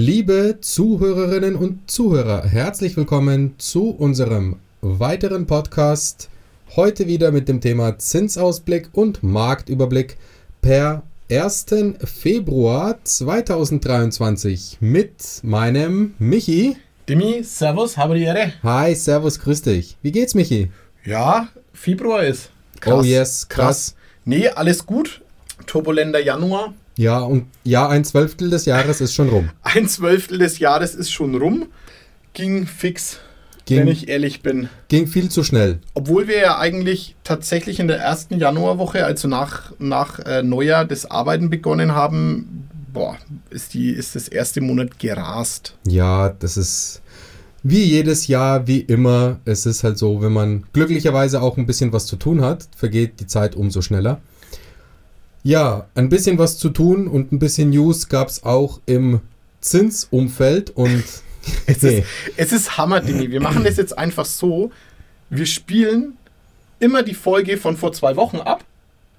Liebe 0.00 0.58
Zuhörerinnen 0.60 1.56
und 1.56 1.90
Zuhörer, 1.90 2.44
herzlich 2.44 2.96
willkommen 2.96 3.56
zu 3.58 3.90
unserem 3.90 4.54
weiteren 4.80 5.48
Podcast. 5.48 6.28
Heute 6.76 7.08
wieder 7.08 7.32
mit 7.32 7.48
dem 7.48 7.60
Thema 7.60 7.98
Zinsausblick 7.98 8.90
und 8.92 9.24
Marktüberblick 9.24 10.16
per 10.62 11.02
1. 11.28 11.66
Februar 12.04 13.00
2023 13.02 14.76
mit 14.78 15.40
meinem 15.42 16.14
Michi. 16.20 16.76
Dimi, 17.08 17.42
Servus, 17.42 17.96
habe 17.96 18.14
die 18.14 18.22
Ehre. 18.22 18.52
Hi, 18.62 18.94
Servus, 18.94 19.40
grüß 19.40 19.62
dich. 19.62 19.96
Wie 20.02 20.12
geht's, 20.12 20.36
Michi? 20.36 20.70
Ja, 21.04 21.48
Februar 21.72 22.22
ist. 22.22 22.50
Oh 22.86 23.02
yes, 23.02 23.48
krass. 23.48 23.96
Nee, 24.24 24.48
alles 24.48 24.86
gut. 24.86 25.22
Turbulenter 25.66 26.20
Januar. 26.20 26.72
Ja, 26.98 27.20
und 27.20 27.46
ja, 27.62 27.88
ein 27.88 28.04
Zwölftel 28.04 28.50
des 28.50 28.64
Jahres 28.64 29.00
ist 29.00 29.14
schon 29.14 29.28
rum. 29.28 29.50
Ein 29.62 29.88
Zwölftel 29.88 30.38
des 30.38 30.58
Jahres 30.58 30.96
ist 30.96 31.12
schon 31.12 31.36
rum. 31.36 31.66
Ging 32.34 32.66
fix, 32.66 33.20
Ging- 33.66 33.78
wenn 33.78 33.88
ich 33.88 34.08
ehrlich 34.08 34.42
bin. 34.42 34.68
Ging 34.88 35.06
viel 35.06 35.28
zu 35.30 35.44
schnell. 35.44 35.78
Obwohl 35.94 36.26
wir 36.26 36.40
ja 36.40 36.58
eigentlich 36.58 37.14
tatsächlich 37.22 37.78
in 37.78 37.86
der 37.86 37.98
ersten 37.98 38.40
Januarwoche, 38.40 39.04
also 39.06 39.28
nach, 39.28 39.72
nach 39.78 40.18
äh, 40.18 40.42
Neujahr, 40.42 40.84
das 40.86 41.08
Arbeiten 41.08 41.50
begonnen 41.50 41.92
haben, 41.94 42.68
boah, 42.92 43.16
ist, 43.50 43.74
die, 43.74 43.90
ist 43.90 44.16
das 44.16 44.26
erste 44.26 44.60
Monat 44.60 44.98
gerast. 44.98 45.76
Ja, 45.86 46.30
das 46.30 46.56
ist 46.56 47.00
wie 47.62 47.84
jedes 47.84 48.26
Jahr, 48.26 48.66
wie 48.66 48.80
immer. 48.80 49.38
Es 49.44 49.66
ist 49.66 49.84
halt 49.84 49.98
so, 49.98 50.20
wenn 50.20 50.32
man 50.32 50.64
glücklicherweise 50.72 51.42
auch 51.42 51.58
ein 51.58 51.66
bisschen 51.66 51.92
was 51.92 52.06
zu 52.06 52.16
tun 52.16 52.40
hat, 52.40 52.66
vergeht 52.76 53.20
die 53.20 53.28
Zeit 53.28 53.54
umso 53.54 53.82
schneller. 53.82 54.20
Ja, 55.42 55.86
ein 55.94 56.08
bisschen 56.08 56.38
was 56.38 56.58
zu 56.58 56.70
tun 56.70 57.08
und 57.08 57.32
ein 57.32 57.38
bisschen 57.38 57.70
News 57.70 58.08
gab 58.08 58.28
es 58.28 58.42
auch 58.42 58.80
im 58.86 59.20
Zinsumfeld 59.60 60.70
und 60.70 61.04
Es 61.66 61.82
ist, 61.82 62.06
es 62.36 62.52
ist 62.52 62.78
Hammer, 62.78 63.00
Dimi. 63.00 63.30
Wir 63.30 63.40
machen 63.40 63.64
das 63.64 63.76
jetzt 63.76 63.96
einfach 63.96 64.26
so. 64.26 64.70
Wir 65.30 65.46
spielen 65.46 66.14
immer 66.78 67.02
die 67.02 67.14
Folge 67.14 67.56
von 67.56 67.76
vor 67.76 67.92
zwei 67.92 68.16
Wochen 68.16 68.38
ab 68.38 68.64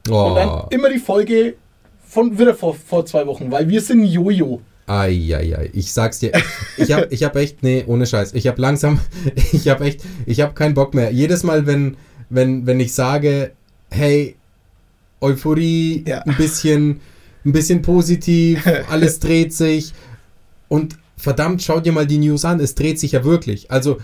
und 0.08 0.36
dann 0.36 0.50
oh, 0.50 0.68
immer 0.70 0.90
die 0.90 1.00
Folge 1.00 1.56
von 2.08 2.38
wieder 2.40 2.56
vor, 2.56 2.76
vor 2.76 3.06
zwei 3.06 3.26
Wochen, 3.28 3.52
weil 3.52 3.70
wir 3.70 3.82
sind 3.82 4.04
Jojo. 4.06 4.62
Eieiei, 4.88 5.70
ich 5.74 5.94
sag's 5.94 6.18
dir, 6.18 6.32
ich 6.78 6.92
hab, 6.92 7.12
ich 7.12 7.24
hab 7.24 7.36
echt, 7.36 7.62
nee, 7.62 7.84
ohne 7.86 8.08
Scheiß, 8.08 8.34
ich 8.34 8.48
hab 8.48 8.58
langsam, 8.58 9.00
ich 9.52 9.68
hab 9.68 9.82
echt, 9.82 10.02
ich 10.26 10.42
hab 10.42 10.56
keinen 10.56 10.74
Bock 10.74 10.96
mehr. 10.96 11.12
Jedes 11.12 11.44
Mal, 11.44 11.68
wenn, 11.68 11.96
wenn, 12.30 12.66
wenn 12.66 12.80
ich 12.80 12.94
sage, 12.94 13.52
hey, 13.92 14.36
Euphorie, 15.22 16.04
Ja. 16.08 16.20
ein 16.22 16.36
bisschen, 16.38 17.02
ein 17.46 17.52
bisschen 17.52 17.82
positiv, 17.82 18.64
alles 18.90 19.20
dreht 19.20 19.54
sich 19.54 19.94
und 20.68 20.98
verdammt, 21.18 21.62
schau 21.62 21.80
dir 21.80 21.92
mal 21.92 22.08
die 22.08 22.18
News 22.18 22.46
an, 22.46 22.60
es 22.60 22.76
dreht 22.76 23.00
sich 23.00 23.12
ja 23.14 23.24
wirklich. 23.24 23.72
Also, 23.72 23.98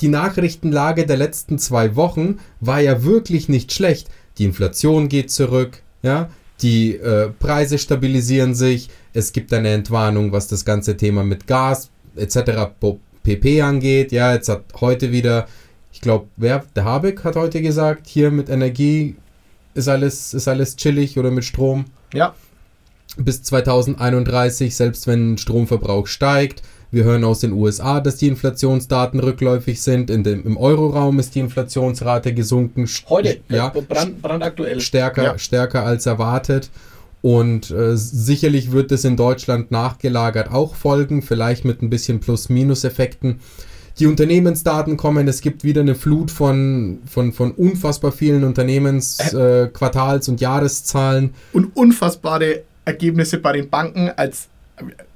die 0.00 0.08
Nachrichtenlage 0.08 1.04
der 1.04 1.18
letzten 1.18 1.58
zwei 1.58 1.94
Wochen 1.94 2.38
war 2.60 2.80
ja 2.80 3.04
wirklich 3.04 3.48
nicht 3.50 3.72
schlecht. 3.72 4.08
Die 4.38 4.44
Inflation 4.44 5.08
geht 5.08 5.30
zurück, 5.30 5.82
ja, 6.02 6.30
die 6.62 6.96
äh, 6.96 7.28
Preise 7.38 7.78
stabilisieren 7.78 8.54
sich, 8.54 8.88
es 9.12 9.32
gibt 9.32 9.52
eine 9.52 9.68
Entwarnung, 9.70 10.32
was 10.32 10.48
das 10.48 10.64
ganze 10.64 10.96
Thema 10.96 11.22
mit 11.22 11.46
Gas 11.46 11.90
etc. 12.16 12.70
pp 13.22 13.60
angeht. 13.60 14.12
Ja, 14.12 14.32
jetzt 14.32 14.48
hat 14.48 14.64
heute 14.80 15.12
wieder, 15.12 15.46
ich 15.92 16.00
glaube, 16.00 16.26
wer, 16.36 16.64
der 16.74 16.84
Habeck 16.84 17.22
hat 17.24 17.36
heute 17.36 17.60
gesagt, 17.60 18.06
hier 18.06 18.30
mit 18.30 18.48
Energie 18.48 19.16
ist 19.74 19.88
alles, 19.88 20.34
ist 20.34 20.48
alles 20.48 20.76
chillig 20.76 21.18
oder 21.18 21.30
mit 21.30 21.44
Strom 21.44 21.84
Ja, 22.12 22.34
bis 23.16 23.42
2031, 23.42 24.74
selbst 24.74 25.06
wenn 25.06 25.38
Stromverbrauch 25.38 26.06
steigt. 26.06 26.62
Wir 26.90 27.04
hören 27.04 27.24
aus 27.24 27.40
den 27.40 27.52
USA, 27.52 28.00
dass 28.00 28.16
die 28.16 28.28
Inflationsdaten 28.28 29.18
rückläufig 29.18 29.82
sind. 29.82 30.10
In 30.10 30.22
dem, 30.22 30.44
Im 30.44 30.56
Euroraum 30.56 31.18
ist 31.18 31.34
die 31.34 31.40
Inflationsrate 31.40 32.32
gesunken. 32.34 32.88
Heute, 33.08 33.40
Ja, 33.48 33.68
brand, 33.70 34.22
brandaktuell. 34.22 34.80
stärker, 34.80 35.24
Ja. 35.24 35.38
stärker 35.38 35.84
als 35.84 36.06
erwartet. 36.06 36.70
Und 37.20 37.70
äh, 37.70 37.96
sicherlich 37.96 38.70
wird 38.70 38.92
es 38.92 39.04
in 39.04 39.16
Deutschland 39.16 39.70
nachgelagert 39.70 40.52
auch 40.52 40.74
folgen, 40.74 41.22
vielleicht 41.22 41.64
mit 41.64 41.82
ein 41.82 41.90
bisschen 41.90 42.20
Plus-Minus-Effekten. 42.20 43.40
Die 43.98 44.06
Unternehmensdaten 44.06 44.96
kommen, 44.96 45.28
es 45.28 45.40
gibt 45.40 45.62
wieder 45.62 45.80
eine 45.80 45.94
Flut 45.94 46.32
von, 46.32 46.98
von, 47.06 47.32
von 47.32 47.52
unfassbar 47.52 48.10
vielen 48.10 48.42
Unternehmens-, 48.42 49.32
äh, 49.32 49.68
Quartals- 49.72 50.28
und 50.28 50.40
Jahreszahlen. 50.40 51.32
Und 51.52 51.76
unfassbare 51.76 52.64
Ergebnisse 52.84 53.38
bei 53.38 53.52
den 53.52 53.70
Banken, 53.70 54.10
als, 54.16 54.48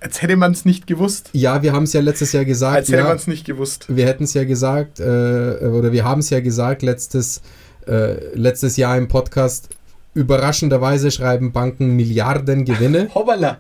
als 0.01 0.23
hätte 0.23 0.37
man 0.37 0.53
es 0.53 0.65
nicht 0.65 0.87
gewusst. 0.87 1.31
Ja, 1.33 1.63
wir 1.63 1.73
haben 1.73 1.83
es 1.83 1.93
ja 1.93 2.01
letztes 2.01 2.33
Jahr 2.33 2.45
gesagt. 2.45 2.77
Als 2.77 2.89
hätte 2.89 2.99
ja, 2.99 3.05
man 3.05 3.17
es 3.17 3.27
nicht 3.27 3.45
gewusst. 3.45 3.87
wir 3.89 4.07
hätten 4.07 4.25
es 4.25 4.35
ja 4.35 4.45
gesagt, 4.45 5.01
äh, 5.01 5.03
oder 5.03 5.91
wir 5.91 6.05
haben 6.05 6.21
es 6.21 6.31
ja 6.31 6.39
gesagt 6.39 6.83
letztes, 6.83 7.43
äh, 7.89 8.33
letztes 8.35 8.77
Jahr 8.77 8.97
im 8.97 9.09
Podcast. 9.09 9.71
Überraschenderweise 10.15 11.11
schreiben 11.11 11.51
Banken 11.51 11.97
Milliarden 11.97 12.65
Gewinne. 12.65 13.11
Hoppala. 13.15 13.59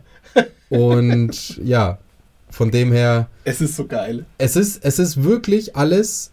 Und 0.68 1.58
ja, 1.64 1.98
von 2.50 2.70
dem 2.70 2.92
her, 2.92 3.28
Es 3.44 3.60
ist 3.60 3.76
so 3.76 3.86
geil. 3.86 4.24
es 4.38 4.56
ist, 4.56 4.84
es 4.84 4.98
ist 4.98 5.22
wirklich 5.22 5.76
alles, 5.76 6.30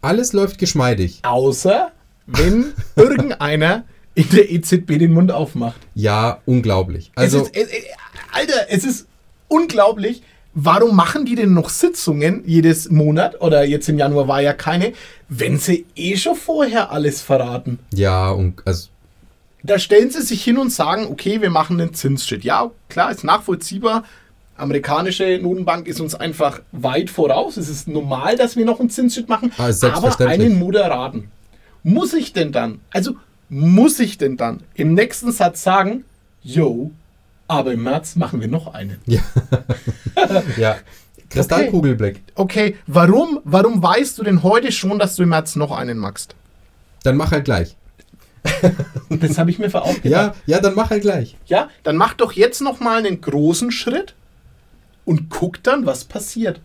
alles 0.00 0.32
läuft 0.32 0.58
geschmeidig. 0.58 1.20
Außer, 1.22 1.92
wenn 2.26 2.72
irgendeiner 2.96 3.84
in 4.14 4.28
der 4.30 4.50
EZB 4.50 4.98
den 4.98 5.12
Mund 5.12 5.30
aufmacht. 5.32 5.80
Ja, 5.94 6.40
unglaublich. 6.46 7.12
Also, 7.14 7.42
es 7.42 7.48
ist, 7.48 7.56
es, 7.56 7.68
es, 7.68 7.84
Alter, 8.32 8.66
es 8.68 8.84
ist 8.84 9.06
unglaublich. 9.48 10.22
Warum 10.54 10.96
machen 10.96 11.24
die 11.24 11.36
denn 11.36 11.52
noch 11.54 11.68
Sitzungen 11.68 12.42
jedes 12.44 12.90
Monat 12.90 13.40
oder 13.40 13.64
jetzt 13.64 13.88
im 13.88 13.96
Januar 13.98 14.26
war 14.26 14.40
ja 14.42 14.54
keine, 14.54 14.92
wenn 15.28 15.58
sie 15.58 15.86
eh 15.94 16.16
schon 16.16 16.34
vorher 16.34 16.90
alles 16.90 17.22
verraten? 17.22 17.78
ja, 17.94 18.30
und 18.30 18.66
also, 18.66 18.88
Da 19.62 19.78
stellen 19.78 20.10
sie 20.10 20.22
sich 20.22 20.42
hin 20.42 20.58
und 20.58 20.70
sagen, 20.72 21.06
okay, 21.06 21.40
wir 21.42 21.50
machen 21.50 21.80
einen 21.80 21.94
Zinsschritt. 21.94 22.42
Ja, 22.42 22.72
klar, 22.88 23.12
ist 23.12 23.22
nachvollziehbar. 23.24 24.02
Amerikanische 24.58 25.38
Notenbank 25.40 25.86
ist 25.86 26.00
uns 26.00 26.14
einfach 26.14 26.60
weit 26.72 27.10
voraus. 27.10 27.56
Es 27.56 27.68
ist 27.68 27.88
normal, 27.88 28.36
dass 28.36 28.56
wir 28.56 28.64
noch 28.64 28.80
einen 28.80 28.90
Zinsschritt 28.90 29.28
machen, 29.28 29.52
Ah, 29.56 29.70
aber 29.92 30.20
einen 30.26 30.58
moderaten. 30.58 31.30
Muss 31.82 32.12
ich 32.12 32.32
denn 32.32 32.52
dann, 32.52 32.80
also 32.90 33.16
muss 33.48 33.98
ich 34.00 34.18
denn 34.18 34.36
dann 34.36 34.62
im 34.74 34.94
nächsten 34.94 35.32
Satz 35.32 35.62
sagen, 35.62 36.04
yo, 36.42 36.90
aber 37.46 37.72
im 37.72 37.82
März 37.82 38.16
machen 38.16 38.40
wir 38.40 38.48
noch 38.48 38.74
einen. 38.74 38.98
ja. 40.56 40.76
Kristallkugelblick. 41.30 42.22
Okay, 42.34 42.76
warum, 42.86 43.40
warum 43.44 43.82
weißt 43.82 44.18
du 44.18 44.22
denn 44.22 44.42
heute 44.42 44.72
schon, 44.72 44.98
dass 44.98 45.16
du 45.16 45.22
im 45.22 45.30
März 45.30 45.56
noch 45.56 45.70
einen 45.72 45.98
machst? 45.98 46.34
Dann 47.04 47.16
mach 47.16 47.30
halt 47.30 47.44
gleich. 47.44 47.76
Das 49.10 49.38
habe 49.38 49.50
ich 49.50 49.58
mir 49.58 49.70
verausgabt. 49.70 50.04
Ja, 50.04 50.34
ja, 50.46 50.60
dann 50.60 50.74
mach 50.74 50.90
halt 50.90 51.02
gleich. 51.02 51.36
Ja, 51.46 51.68
dann 51.82 51.96
mach 51.96 52.14
doch 52.14 52.32
jetzt 52.32 52.60
noch 52.60 52.80
mal 52.80 52.98
einen 52.98 53.20
großen 53.20 53.70
Schritt 53.70 54.14
und 55.08 55.30
guck 55.30 55.62
dann, 55.62 55.86
was 55.86 56.04
passiert. 56.04 56.60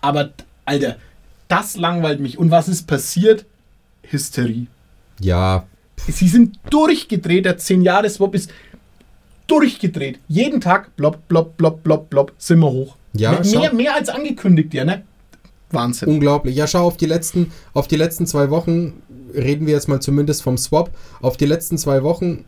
Aber, 0.00 0.30
Alter, 0.64 0.96
das 1.48 1.76
langweilt 1.76 2.20
mich. 2.20 2.38
Und 2.38 2.50
was 2.50 2.68
ist 2.68 2.86
passiert? 2.86 3.44
Hysterie. 4.02 4.68
Ja, 5.20 5.66
Sie 6.08 6.28
sind 6.28 6.58
durchgedreht. 6.70 7.44
Der 7.44 7.58
10-Jahres-Swap 7.58 8.34
ist 8.34 8.50
durchgedreht. 9.46 10.20
Jeden 10.28 10.60
Tag, 10.60 10.94
blob, 10.96 11.26
blob, 11.28 11.56
blob, 11.56 11.82
blob, 11.82 12.10
blob, 12.10 12.32
sind 12.38 12.60
wir 12.60 12.70
hoch. 12.70 12.96
Ja, 13.14 13.32
mehr, 13.32 13.44
schau. 13.44 13.60
mehr, 13.60 13.74
mehr 13.74 13.94
als 13.94 14.08
angekündigt, 14.08 14.74
ja, 14.74 14.84
ne? 14.84 15.02
Wahnsinn. 15.70 16.08
unglaublich. 16.08 16.54
Ja, 16.54 16.66
schau 16.66 16.86
auf 16.86 16.96
die 16.96 17.06
letzten, 17.06 17.50
auf 17.74 17.88
die 17.88 17.96
letzten 17.96 18.26
zwei 18.26 18.50
Wochen, 18.50 19.02
reden 19.34 19.66
wir 19.66 19.74
jetzt 19.74 19.88
mal 19.88 20.00
zumindest 20.00 20.42
vom 20.42 20.56
Swap, 20.58 20.90
auf 21.20 21.36
die 21.36 21.46
letzten 21.46 21.78
zwei 21.78 22.04
Wochen, 22.04 22.44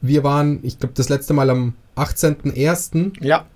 wir 0.00 0.24
waren, 0.24 0.58
ich 0.62 0.78
glaube, 0.78 0.94
das 0.94 1.08
letzte 1.08 1.34
Mal 1.34 1.50
am 1.50 1.74
18.01. 1.96 3.24
Ja, 3.24 3.46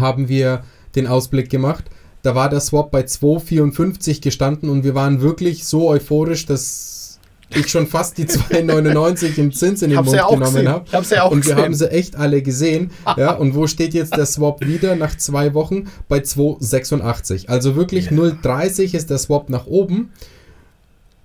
haben 0.00 0.28
wir 0.28 0.62
den 0.94 1.06
Ausblick 1.06 1.50
gemacht. 1.50 1.84
Da 2.22 2.34
war 2.34 2.48
der 2.50 2.60
Swap 2.60 2.90
bei 2.90 3.02
2,54 3.02 4.20
gestanden 4.20 4.68
und 4.68 4.82
wir 4.84 4.94
waren 4.94 5.20
wirklich 5.20 5.64
so 5.64 5.88
euphorisch, 5.88 6.46
dass 6.46 7.20
ich 7.50 7.68
schon 7.68 7.86
fast 7.86 8.18
die 8.18 8.24
2,99 8.26 9.38
im 9.38 9.52
Zins 9.52 9.82
in 9.82 9.90
den 9.90 10.02
Mund 10.02 10.12
ja 10.16 10.28
genommen 10.28 10.68
habe. 10.68 10.84
Ich 10.86 10.92
hab's 10.94 11.10
ja 11.10 11.22
auch 11.22 11.30
und 11.30 11.44
wir 11.46 11.54
gesehen. 11.54 11.64
haben 11.64 11.74
sie 11.74 11.90
echt 11.92 12.16
alle 12.16 12.42
gesehen. 12.42 12.90
ja, 13.16 13.32
und 13.32 13.54
wo 13.54 13.68
steht 13.68 13.94
jetzt 13.94 14.16
der 14.16 14.26
Swap 14.26 14.66
wieder 14.66 14.96
nach 14.96 15.16
zwei 15.16 15.54
Wochen? 15.54 15.84
Bei 16.08 16.18
2,86. 16.18 17.46
Also 17.48 17.76
wirklich 17.76 18.06
Ja. 18.06 18.12
0,30 18.12 18.94
ist 18.94 19.10
der 19.10 19.18
Swap 19.18 19.48
nach 19.48 19.66
oben. 19.66 20.10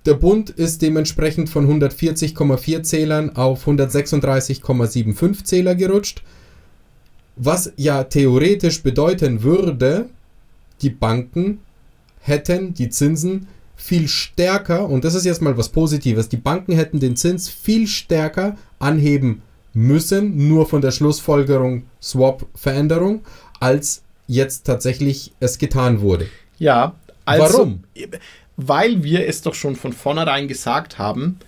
Der 0.06 0.14
Bund 0.14 0.50
ist 0.50 0.82
dementsprechend 0.82 1.48
von 1.48 1.66
140,4 1.80 2.82
Zählern 2.82 3.34
auf 3.36 3.66
136,75 3.66 5.44
Zähler 5.44 5.74
gerutscht. 5.74 6.22
Was 7.36 7.72
ja 7.76 8.04
theoretisch 8.04 8.82
bedeuten 8.82 9.42
würde, 9.42 10.08
die 10.82 10.90
Banken 10.90 11.60
hätten 12.20 12.74
die 12.74 12.90
Zinsen 12.90 13.48
viel 13.76 14.06
stärker, 14.06 14.88
und 14.88 15.04
das 15.04 15.14
ist 15.14 15.24
jetzt 15.24 15.42
mal 15.42 15.56
was 15.56 15.68
Positives, 15.68 16.28
die 16.28 16.36
Banken 16.36 16.72
hätten 16.72 17.00
den 17.00 17.16
Zins 17.16 17.48
viel 17.48 17.86
stärker 17.86 18.56
anheben 18.78 19.42
müssen, 19.74 20.48
nur 20.48 20.68
von 20.68 20.82
der 20.82 20.92
Schlussfolgerung 20.92 21.84
Swap-Veränderung, 22.00 23.22
als 23.58 24.02
jetzt 24.26 24.66
tatsächlich 24.66 25.32
es 25.40 25.58
getan 25.58 26.00
wurde. 26.00 26.28
Ja, 26.58 26.94
also, 27.24 27.58
Warum? 27.58 27.84
Weil 28.56 29.02
wir 29.02 29.26
es 29.26 29.42
doch 29.42 29.54
schon 29.54 29.76
von 29.76 29.92
vornherein 29.92 30.46
gesagt 30.46 30.98
haben, 30.98 31.38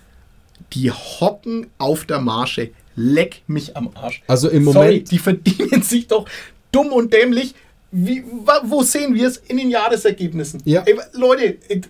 die 0.73 0.91
hocken 0.91 1.67
auf 1.77 2.05
der 2.05 2.19
Marge. 2.19 2.71
Leck 2.95 3.41
mich 3.47 3.75
am 3.75 3.89
Arsch. 3.95 4.21
Also 4.27 4.49
im 4.49 4.63
Sorry, 4.65 4.87
Moment, 4.87 5.11
die 5.11 5.19
verdienen 5.19 5.81
sich 5.83 6.07
doch 6.07 6.25
dumm 6.71 6.87
und 6.87 7.11
dämlich. 7.13 7.53
Wie, 7.91 8.23
wo 8.63 8.83
sehen 8.83 9.15
wir 9.15 9.27
es? 9.27 9.37
In 9.37 9.57
den 9.57 9.69
Jahresergebnissen. 9.69 10.61
Ja. 10.65 10.83
Ey, 10.85 10.95
Leute, 11.13 11.57
äh, 11.69 11.81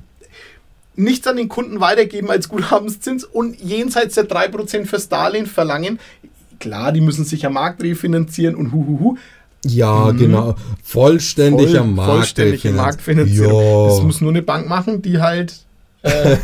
nichts 0.96 1.25
an 1.28 1.38
den 1.38 1.50
Kunden 1.50 1.80
weitergeben 1.80 2.30
als 2.30 2.48
Guthabenszins 2.50 3.24
und 3.24 3.60
jenseits 3.60 4.16
der 4.16 4.25
3% 4.28 4.86
fürs 4.86 5.10
Darlehen 5.10 5.46
verlangen. 5.48 6.00
Klar, 6.60 6.92
die 6.92 7.02
müssen 7.02 7.25
sich 7.25 7.46
am 7.46 7.54
Markt 7.54 7.84
refinanzieren 7.84 8.56
und 8.56 8.72
huhuhu. 8.72 9.18
ja 9.66 10.12
genau, 10.12 10.56
vollständiger 10.84 11.80
Voll- 11.80 11.88
Markt. 11.88 12.12
vollständige 12.12 12.69
Marktfinanzierung. 12.72 13.90
Das 13.90 14.01
muss 14.04 14.22
nur 14.22 14.30
eine 14.31 14.42
Bank 14.42 14.69
machen, 14.69 15.01
die 15.01 15.19
halt 15.19 15.54
äh, 16.04 16.38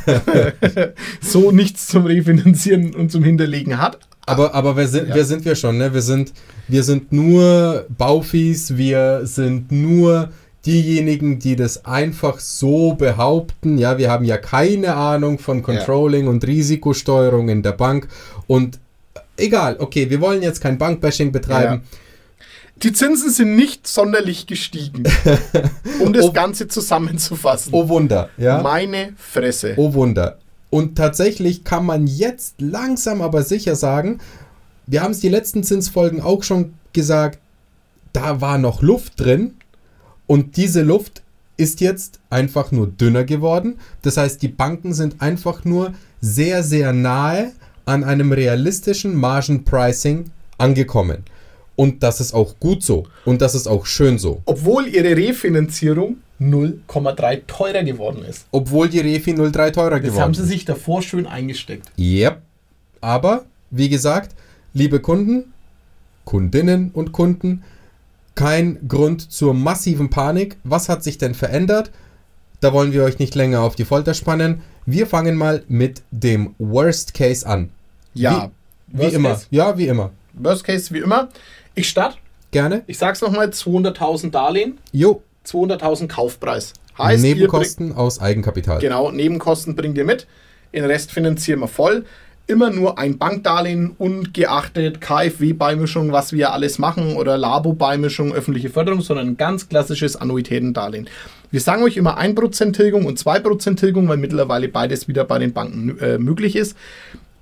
so 1.22 1.52
nichts 1.52 1.88
zum 1.88 2.06
Refinanzieren 2.06 2.94
und 2.96 3.12
zum 3.12 3.24
Hinterlegen 3.24 3.78
hat. 3.80 4.00
Aber, 4.26 4.54
aber 4.54 4.76
wer, 4.76 4.88
sind, 4.88 5.10
Ja. 5.10 5.16
wer 5.16 5.26
sind 5.26 5.44
wir 5.46 5.56
schon? 5.56 5.78
Ne? 5.78 5.94
Wir, 5.94 6.02
sind, 6.02 6.32
wir 6.68 6.84
sind 6.84 7.12
nur 7.12 7.86
Baufis, 7.98 8.78
wir 8.78 9.22
sind 9.26 9.72
nur 9.72 10.30
diejenigen, 10.66 11.40
die 11.40 11.56
das 11.56 11.86
einfach 11.86 12.40
so 12.40 12.94
behaupten. 12.94 13.78
Ja, 13.80 13.98
wir 13.98 14.12
haben 14.12 14.24
ja 14.26 14.38
keine 14.38 14.96
Ahnung 14.96 15.40
von 15.40 15.64
Controlling 15.64 16.28
und 16.28 16.46
Risikosteuerung 16.46 17.50
in 17.50 17.64
der 17.64 17.72
Bank. 17.72 18.08
Und 18.48 18.80
egal, 19.38 19.78
okay, 19.80 20.10
wir 20.12 20.22
wollen 20.22 20.44
jetzt 20.44 20.62
kein 20.62 20.78
Bankbashing 20.78 21.32
betreiben. 21.32 21.82
Die 22.84 22.94
Zinsen 22.94 23.30
sind 23.32 23.56
nicht 23.56 23.88
sonderlich 23.88 24.46
gestiegen. 24.48 25.04
um 26.00 26.14
das 26.14 26.26
Oh. 26.26 26.32
Ganze 26.32 26.68
zusammenzufassen. 26.68 27.74
Oh 27.74 27.88
Wunder, 27.90 28.30
ja. 28.38 28.62
Meine 28.62 29.14
Fresse. 29.18 29.74
Oh 29.78 29.94
Wunder. 29.94 30.38
Und 30.72 30.96
tatsächlich 30.96 31.64
kann 31.64 31.86
man 31.86 32.08
jetzt 32.08 32.60
langsam 32.60 33.22
aber 33.22 33.44
sicher 33.44 33.76
sagen, 33.76 34.20
wir 34.88 35.04
haben 35.04 35.12
es 35.12 35.20
die 35.20 35.30
letzten 35.30 35.64
Zinsfolgen 35.64 36.22
auch 36.22 36.42
schon 36.42 36.74
gesagt, 36.94 37.40
da 38.14 38.42
war 38.42 38.58
noch 38.58 38.82
Luft 38.82 39.20
drin 39.20 39.54
und 40.28 40.58
diese 40.58 40.82
Luft 40.82 41.22
ist 41.58 41.82
jetzt 41.82 42.20
einfach 42.30 42.72
nur 42.72 42.88
dünner 42.88 43.24
geworden. 43.24 43.80
Das 44.02 44.18
heißt, 44.18 44.42
die 44.42 44.48
Banken 44.48 44.94
sind 44.94 45.22
einfach 45.22 45.64
nur 45.66 45.94
sehr, 46.20 46.64
sehr 46.64 46.94
nahe 46.94 47.52
an 47.86 48.04
einem 48.04 48.32
realistischen 48.32 49.14
Margenpricing 49.16 50.32
angekommen. 50.58 51.24
Und 51.76 52.04
das 52.04 52.20
ist 52.20 52.34
auch 52.34 52.60
gut 52.60 52.84
so. 52.84 53.04
Und 53.26 53.42
das 53.42 53.56
ist 53.56 53.68
auch 53.68 53.86
schön 53.86 54.18
so. 54.18 54.42
Obwohl 54.46 54.88
ihre 54.88 55.16
Refinanzierung 55.16 56.18
0,3 56.42 57.42
teurer 57.46 57.84
geworden 57.84 58.26
ist. 58.26 58.48
Obwohl 58.52 58.90
die 58.90 59.00
Refi 59.00 59.34
03 59.36 59.70
teurer 59.72 59.92
Das 60.00 60.02
geworden 60.02 60.22
haben 60.22 60.32
ist. 60.32 60.38
sie 60.40 60.46
sich 60.46 60.66
davor 60.66 61.02
schön 61.04 61.28
eingesteckt. 61.28 61.92
Yep. 62.00 62.42
Aber, 63.00 63.46
wie 63.70 63.90
gesagt, 63.90 64.36
liebe 64.74 65.00
Kunden, 65.00 65.54
Kundinnen 66.26 66.92
und 66.94 67.12
Kunden, 67.12 67.64
kein 68.36 68.88
Grund 68.88 69.32
zur 69.32 69.54
massiven 69.54 70.10
Panik. 70.10 70.58
Was 70.64 70.90
hat 70.90 71.04
sich 71.04 71.18
denn 71.18 71.36
verändert? 71.36 71.92
Da 72.60 72.74
wollen 72.74 72.94
wir 72.94 73.04
euch 73.04 73.20
nicht 73.20 73.36
länger 73.36 73.62
auf 73.62 73.76
die 73.76 73.86
Folter 73.86 74.14
spannen. 74.14 74.62
Wir 74.86 75.06
fangen 75.08 75.36
mal 75.36 75.64
mit 75.68 76.02
dem 76.12 76.56
Worst 76.58 77.14
Case 77.14 77.46
an. 77.46 77.70
Ja. 78.14 78.52
Wie, 78.88 79.00
wie 79.04 79.14
immer. 79.16 79.30
Case? 79.30 79.46
Ja, 79.52 79.78
wie 79.78 79.88
immer. 79.88 80.12
Worst 80.34 80.64
Case 80.64 80.94
wie 80.94 81.00
immer. 81.00 81.30
Ich 81.76 81.90
starte. 81.90 82.18
Gerne. 82.52 82.84
Ich 82.88 82.98
sag's 82.98 83.22
nochmal: 83.22 83.50
200.000 83.50 84.32
Darlehen, 84.32 84.80
Jo. 84.92 85.22
200.000 85.46 86.08
Kaufpreis. 86.08 86.74
Heißt, 86.98 87.24
ihr 87.24 87.30
bringt, 87.30 87.40
Nebenkosten 87.40 87.94
aus 87.94 88.20
Eigenkapital. 88.20 88.80
genau, 88.80 89.12
Nebenkosten 89.12 89.76
bringt 89.76 89.98
ihr 89.98 90.06
mit. 90.06 90.28
Den 90.74 90.86
Rest 90.86 91.12
finanzieren 91.12 91.60
wir 91.60 91.68
voll. 91.68 92.06
Immer 92.48 92.70
nur 92.70 92.98
ein 92.98 93.18
Bankdarlehen 93.18 93.92
ungeachtet 93.98 95.00
KfW-Beimischung, 95.00 96.12
was 96.12 96.34
wir 96.34 96.52
alles 96.52 96.80
machen, 96.80 97.16
oder 97.16 97.38
Labo-Beimischung, 97.38 98.34
öffentliche 98.34 98.70
Förderung, 98.70 99.02
sondern 99.02 99.28
ein 99.28 99.38
ganz 99.38 99.70
klassisches 99.70 100.16
Annuitätendarlehen. 100.16 101.08
Wir 101.50 101.62
sagen 101.62 101.84
euch 101.84 101.98
immer 101.98 102.20
1% 102.20 102.74
Tilgung 102.74 103.06
und 103.06 103.20
2% 103.20 103.76
Tilgung, 103.76 104.08
weil 104.08 104.18
mittlerweile 104.18 104.68
beides 104.68 105.08
wieder 105.08 105.24
bei 105.24 105.40
den 105.40 105.54
Banken 105.54 105.98
äh, 106.00 106.18
möglich 106.18 106.56
ist. 106.56 106.76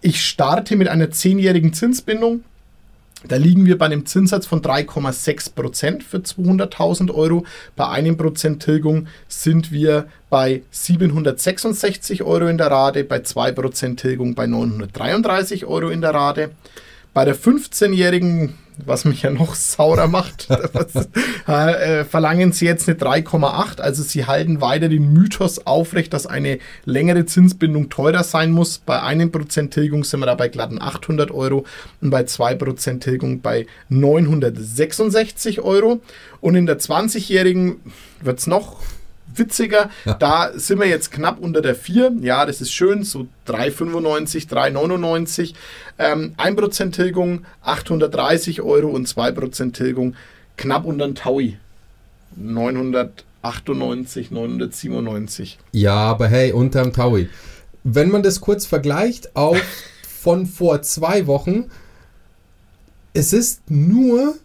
Ich 0.01 0.24
starte 0.24 0.75
mit 0.75 0.88
einer 0.88 1.07
10-jährigen 1.07 1.74
Zinsbindung. 1.74 2.44
Da 3.27 3.36
liegen 3.36 3.66
wir 3.66 3.77
bei 3.77 3.86
einem 3.86 4.06
Zinssatz 4.06 4.45
von 4.45 4.62
3,6% 4.62 6.04
für 6.04 6.18
200.000 6.18 7.13
Euro. 7.13 7.45
Bei 7.75 7.89
einem 7.89 8.16
Prozent 8.16 8.63
Tilgung 8.63 9.07
sind 9.27 9.74
wir 9.74 10.07
bei 10.30 10.62
766 10.71 12.24
Euro 12.24 12.48
in 12.48 12.57
der 12.57 12.71
Rate, 12.71 13.04
bei 13.04 13.18
2% 13.18 13.98
Tilgung 13.98 14.36
bei 14.36 14.48
933 14.48 15.66
Euro 15.66 15.89
in 15.89 16.00
der 16.00 16.13
Rate. 16.13 16.51
Bei 17.13 17.25
der 17.25 17.36
15-jährigen, 17.36 18.54
was 18.85 19.05
mich 19.05 19.21
ja 19.21 19.29
noch 19.29 19.55
saurer 19.69 20.07
macht, 20.07 20.47
äh, 21.47 22.03
verlangen 22.05 22.51
sie 22.51 22.65
jetzt 22.65 22.87
eine 22.87 22.97
3,8. 22.97 23.79
Also 23.79 24.03
sie 24.03 24.25
halten 24.25 24.61
weiter 24.61 24.89
den 24.89 25.13
Mythos 25.13 25.65
aufrecht, 25.65 26.13
dass 26.13 26.27
eine 26.27 26.59
längere 26.85 27.25
Zinsbindung 27.25 27.89
teurer 27.89 28.23
sein 28.23 28.51
muss. 28.51 28.79
Bei 28.79 29.01
einem 29.01 29.31
Prozent 29.31 29.73
Tilgung 29.73 30.03
sind 30.03 30.19
wir 30.19 30.25
da 30.25 30.35
bei 30.35 30.47
glatten 30.47 30.81
800 30.81 31.31
Euro 31.31 31.65
und 32.01 32.09
bei 32.09 32.21
2% 32.21 32.99
Tilgung 32.99 33.41
bei 33.41 33.65
966 33.89 35.61
Euro. 35.61 36.01
Und 36.41 36.55
in 36.55 36.65
der 36.65 36.79
20-jährigen 36.79 37.77
wird 38.21 38.39
es 38.39 38.47
noch 38.47 38.77
witziger. 39.35 39.89
Da 40.19 40.51
sind 40.55 40.79
wir 40.79 40.87
jetzt 40.87 41.11
knapp 41.11 41.39
unter 41.39 41.61
der 41.61 41.75
4. 41.75 42.13
Ja, 42.21 42.45
das 42.45 42.61
ist 42.61 42.71
schön. 42.71 43.03
So 43.03 43.27
3,95, 43.47 44.49
3,99. 44.49 45.53
Ähm, 45.97 46.33
1% 46.37 46.91
Tilgung 46.91 47.45
830 47.61 48.61
Euro 48.61 48.89
und 48.89 49.07
2% 49.07 49.73
Tilgung 49.73 50.15
knapp 50.57 50.85
unter 50.85 51.07
den 51.07 51.15
Taui. 51.15 51.57
998, 52.35 54.31
997. 54.31 55.59
Ja, 55.71 55.95
aber 55.95 56.27
hey, 56.27 56.51
unterm 56.51 56.93
Taui. 56.93 57.29
Wenn 57.83 58.09
man 58.09 58.23
das 58.23 58.41
kurz 58.41 58.65
vergleicht, 58.65 59.35
auch 59.35 59.57
von 60.07 60.45
vor 60.45 60.81
zwei 60.81 61.27
Wochen, 61.27 61.69
es 63.13 63.33
ist 63.33 63.69
nur, 63.69 64.35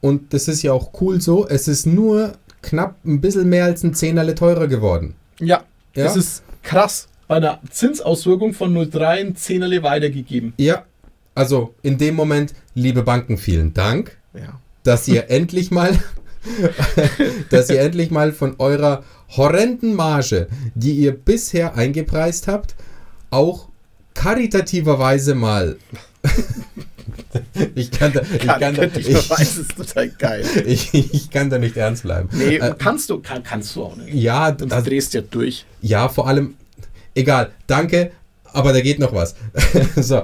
und 0.00 0.34
das 0.34 0.48
ist 0.48 0.62
ja 0.62 0.72
auch 0.72 0.90
cool 1.00 1.20
so, 1.20 1.46
es 1.48 1.68
ist 1.68 1.86
nur 1.86 2.34
knapp 2.62 2.96
ein 3.04 3.20
bisschen 3.20 3.48
mehr 3.48 3.64
als 3.66 3.82
ein 3.82 3.94
Zehnerle 3.94 4.34
teurer 4.34 4.66
geworden. 4.68 5.14
Ja, 5.40 5.62
Ja. 5.94 6.04
das 6.04 6.16
ist 6.16 6.42
krass. 6.62 7.08
Bei 7.28 7.40
der 7.40 7.60
Zinsauswirkung 7.70 8.52
von 8.54 8.72
0,3 8.74 9.06
ein 9.20 9.36
Zehnerle 9.36 9.82
weitergegeben. 9.82 10.52
Ja, 10.58 10.84
also 11.34 11.74
in 11.82 11.98
dem 11.98 12.14
Moment, 12.14 12.54
liebe 12.74 13.02
Banken, 13.02 13.38
vielen 13.38 13.72
Dank, 13.74 14.18
Ja. 14.34 14.60
dass 14.84 15.08
ihr 15.08 15.30
endlich 15.30 15.70
mal, 15.70 15.98
dass 17.50 17.70
ihr 17.70 17.80
endlich 17.80 18.10
mal 18.10 18.32
von 18.32 18.56
eurer 18.58 19.02
horrenden 19.36 19.94
Marge, 19.94 20.48
die 20.74 20.92
ihr 20.94 21.12
bisher 21.16 21.74
eingepreist 21.76 22.48
habt, 22.48 22.74
auch 23.30 23.68
karitativerweise 24.14 25.34
mal. 25.34 25.76
ich 27.74 27.90
kann 27.90 28.12
da, 28.12 28.20
ich 28.22 28.46
kann 28.46 28.74
da, 28.74 28.82
ich 28.84 28.96
ich, 29.08 29.30
weiß, 29.30 29.58
ist 29.58 29.76
total 29.76 30.08
geil. 30.10 30.44
ich, 30.66 30.92
ich 30.94 31.30
kann 31.30 31.50
da 31.50 31.58
nicht 31.58 31.76
ernst 31.76 32.02
bleiben. 32.04 32.28
Nee, 32.32 32.56
Äh, 32.56 32.74
kannst 32.78 33.10
du, 33.10 33.20
kann, 33.20 33.42
kannst 33.42 33.74
du 33.76 33.84
auch 33.84 33.96
nicht. 33.96 34.14
ja, 34.14 34.50
Du 34.52 34.66
das, 34.66 34.84
drehst 34.84 35.14
ja 35.14 35.20
durch. 35.22 35.64
ja, 35.80 36.08
vor 36.08 36.26
allem, 36.28 36.54
egal, 37.14 37.50
danke, 37.66 38.12
aber 38.44 38.72
da 38.72 38.80
geht 38.80 38.98
noch 38.98 39.12
was. 39.14 39.34
so, 39.96 40.22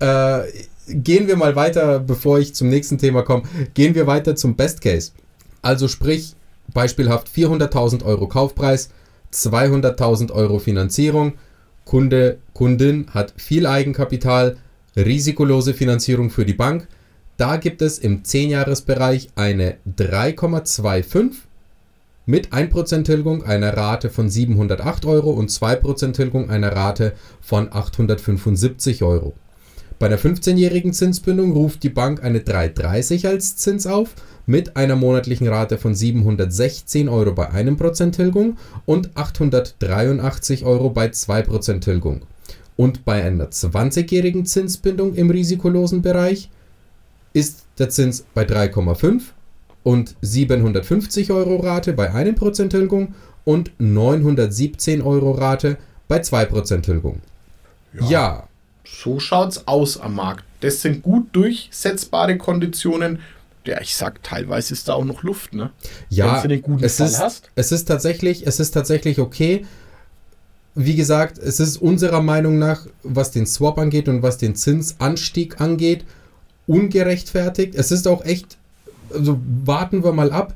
äh, 0.00 0.40
gehen 0.88 1.26
wir 1.28 1.36
mal 1.36 1.56
weiter, 1.56 2.00
bevor 2.00 2.38
ich 2.38 2.54
zum 2.54 2.68
nächsten 2.68 2.98
Thema 2.98 3.22
komme. 3.22 3.42
Gehen 3.74 3.94
wir 3.94 4.06
weiter 4.06 4.36
zum 4.36 4.56
Best 4.56 4.80
Case. 4.80 5.12
Also 5.62 5.88
sprich, 5.88 6.34
beispielhaft 6.74 7.28
400.000 7.28 8.04
Euro 8.04 8.26
Kaufpreis, 8.26 8.90
200.000 9.32 10.30
Euro 10.32 10.58
Finanzierung, 10.58 11.34
Kunde, 11.84 12.38
Kundin 12.52 13.06
hat 13.12 13.32
viel 13.36 13.66
Eigenkapital, 13.66 14.56
risikolose 14.96 15.74
Finanzierung 15.74 16.30
für 16.30 16.44
die 16.44 16.54
Bank. 16.54 16.88
Da 17.36 17.56
gibt 17.56 17.82
es 17.82 17.98
im 17.98 18.22
10-Jahres-Bereich 18.22 19.30
eine 19.34 19.76
3,25 19.98 21.32
mit 22.24 22.52
1% 22.52 23.04
Tilgung 23.04 23.44
einer 23.44 23.76
Rate 23.76 24.10
von 24.10 24.30
708 24.30 25.06
Euro 25.06 25.30
und 25.30 25.50
2% 25.50 26.12
Tilgung 26.12 26.50
einer 26.50 26.74
Rate 26.74 27.14
von 27.40 27.72
875 27.72 29.02
Euro. 29.02 29.34
Bei 29.98 30.08
der 30.08 30.18
15-jährigen 30.18 30.92
Zinsbindung 30.92 31.52
ruft 31.52 31.82
die 31.82 31.88
Bank 31.88 32.22
eine 32.24 32.40
3,30 32.40 33.28
als 33.28 33.56
Zins 33.56 33.86
auf 33.86 34.10
mit 34.46 34.76
einer 34.76 34.96
monatlichen 34.96 35.46
Rate 35.48 35.78
von 35.78 35.94
716 35.94 37.08
Euro 37.08 37.32
bei 37.32 37.50
1% 37.50 38.10
Tilgung 38.10 38.56
und 38.84 39.16
883 39.16 40.64
Euro 40.64 40.90
bei 40.90 41.06
2% 41.06 41.80
Tilgung. 41.80 42.22
Und 42.76 43.04
bei 43.04 43.22
einer 43.22 43.46
20-jährigen 43.46 44.46
Zinsbindung 44.46 45.14
im 45.14 45.30
risikolosen 45.30 46.02
Bereich 46.02 46.50
ist 47.32 47.64
der 47.78 47.88
Zins 47.90 48.24
bei 48.34 48.44
3,5 48.44 49.22
und 49.82 50.14
750 50.20 51.30
Euro 51.30 51.56
Rate 51.56 51.92
bei 51.92 52.12
1% 52.12 52.68
Tilgung 52.68 53.14
und 53.44 53.72
917 53.78 55.02
Euro 55.02 55.32
Rate 55.32 55.76
bei 56.08 56.20
2% 56.20 56.82
Tilgung. 56.82 57.20
Ja. 57.94 58.08
ja. 58.10 58.48
So 58.84 59.18
schaut's 59.20 59.66
aus 59.66 59.98
am 59.98 60.14
Markt. 60.16 60.44
Das 60.60 60.82
sind 60.82 61.02
gut 61.02 61.28
durchsetzbare 61.32 62.36
Konditionen. 62.38 63.20
Ja, 63.64 63.80
ich 63.80 63.94
sag, 63.94 64.22
teilweise 64.22 64.74
ist 64.74 64.88
da 64.88 64.94
auch 64.94 65.04
noch 65.04 65.22
Luft, 65.22 65.54
ne? 65.54 65.70
Ja, 66.08 66.44
es 66.80 67.00
ist, 67.00 67.42
es 67.54 67.72
ist 67.72 67.84
tatsächlich, 67.84 68.46
es 68.46 68.58
ist 68.58 68.72
tatsächlich 68.72 69.20
okay. 69.20 69.66
Wie 70.74 70.96
gesagt, 70.96 71.38
es 71.38 71.60
ist 71.60 71.76
unserer 71.76 72.22
Meinung 72.22 72.58
nach, 72.58 72.86
was 73.02 73.30
den 73.30 73.46
Swap 73.46 73.78
angeht 73.78 74.08
und 74.08 74.22
was 74.22 74.38
den 74.38 74.54
Zinsanstieg 74.54 75.60
angeht, 75.60 76.04
ungerechtfertigt. 76.66 77.74
Es 77.74 77.90
ist 77.90 78.08
auch 78.08 78.24
echt, 78.24 78.56
also 79.12 79.38
warten 79.64 80.02
wir 80.02 80.12
mal 80.12 80.32
ab, 80.32 80.54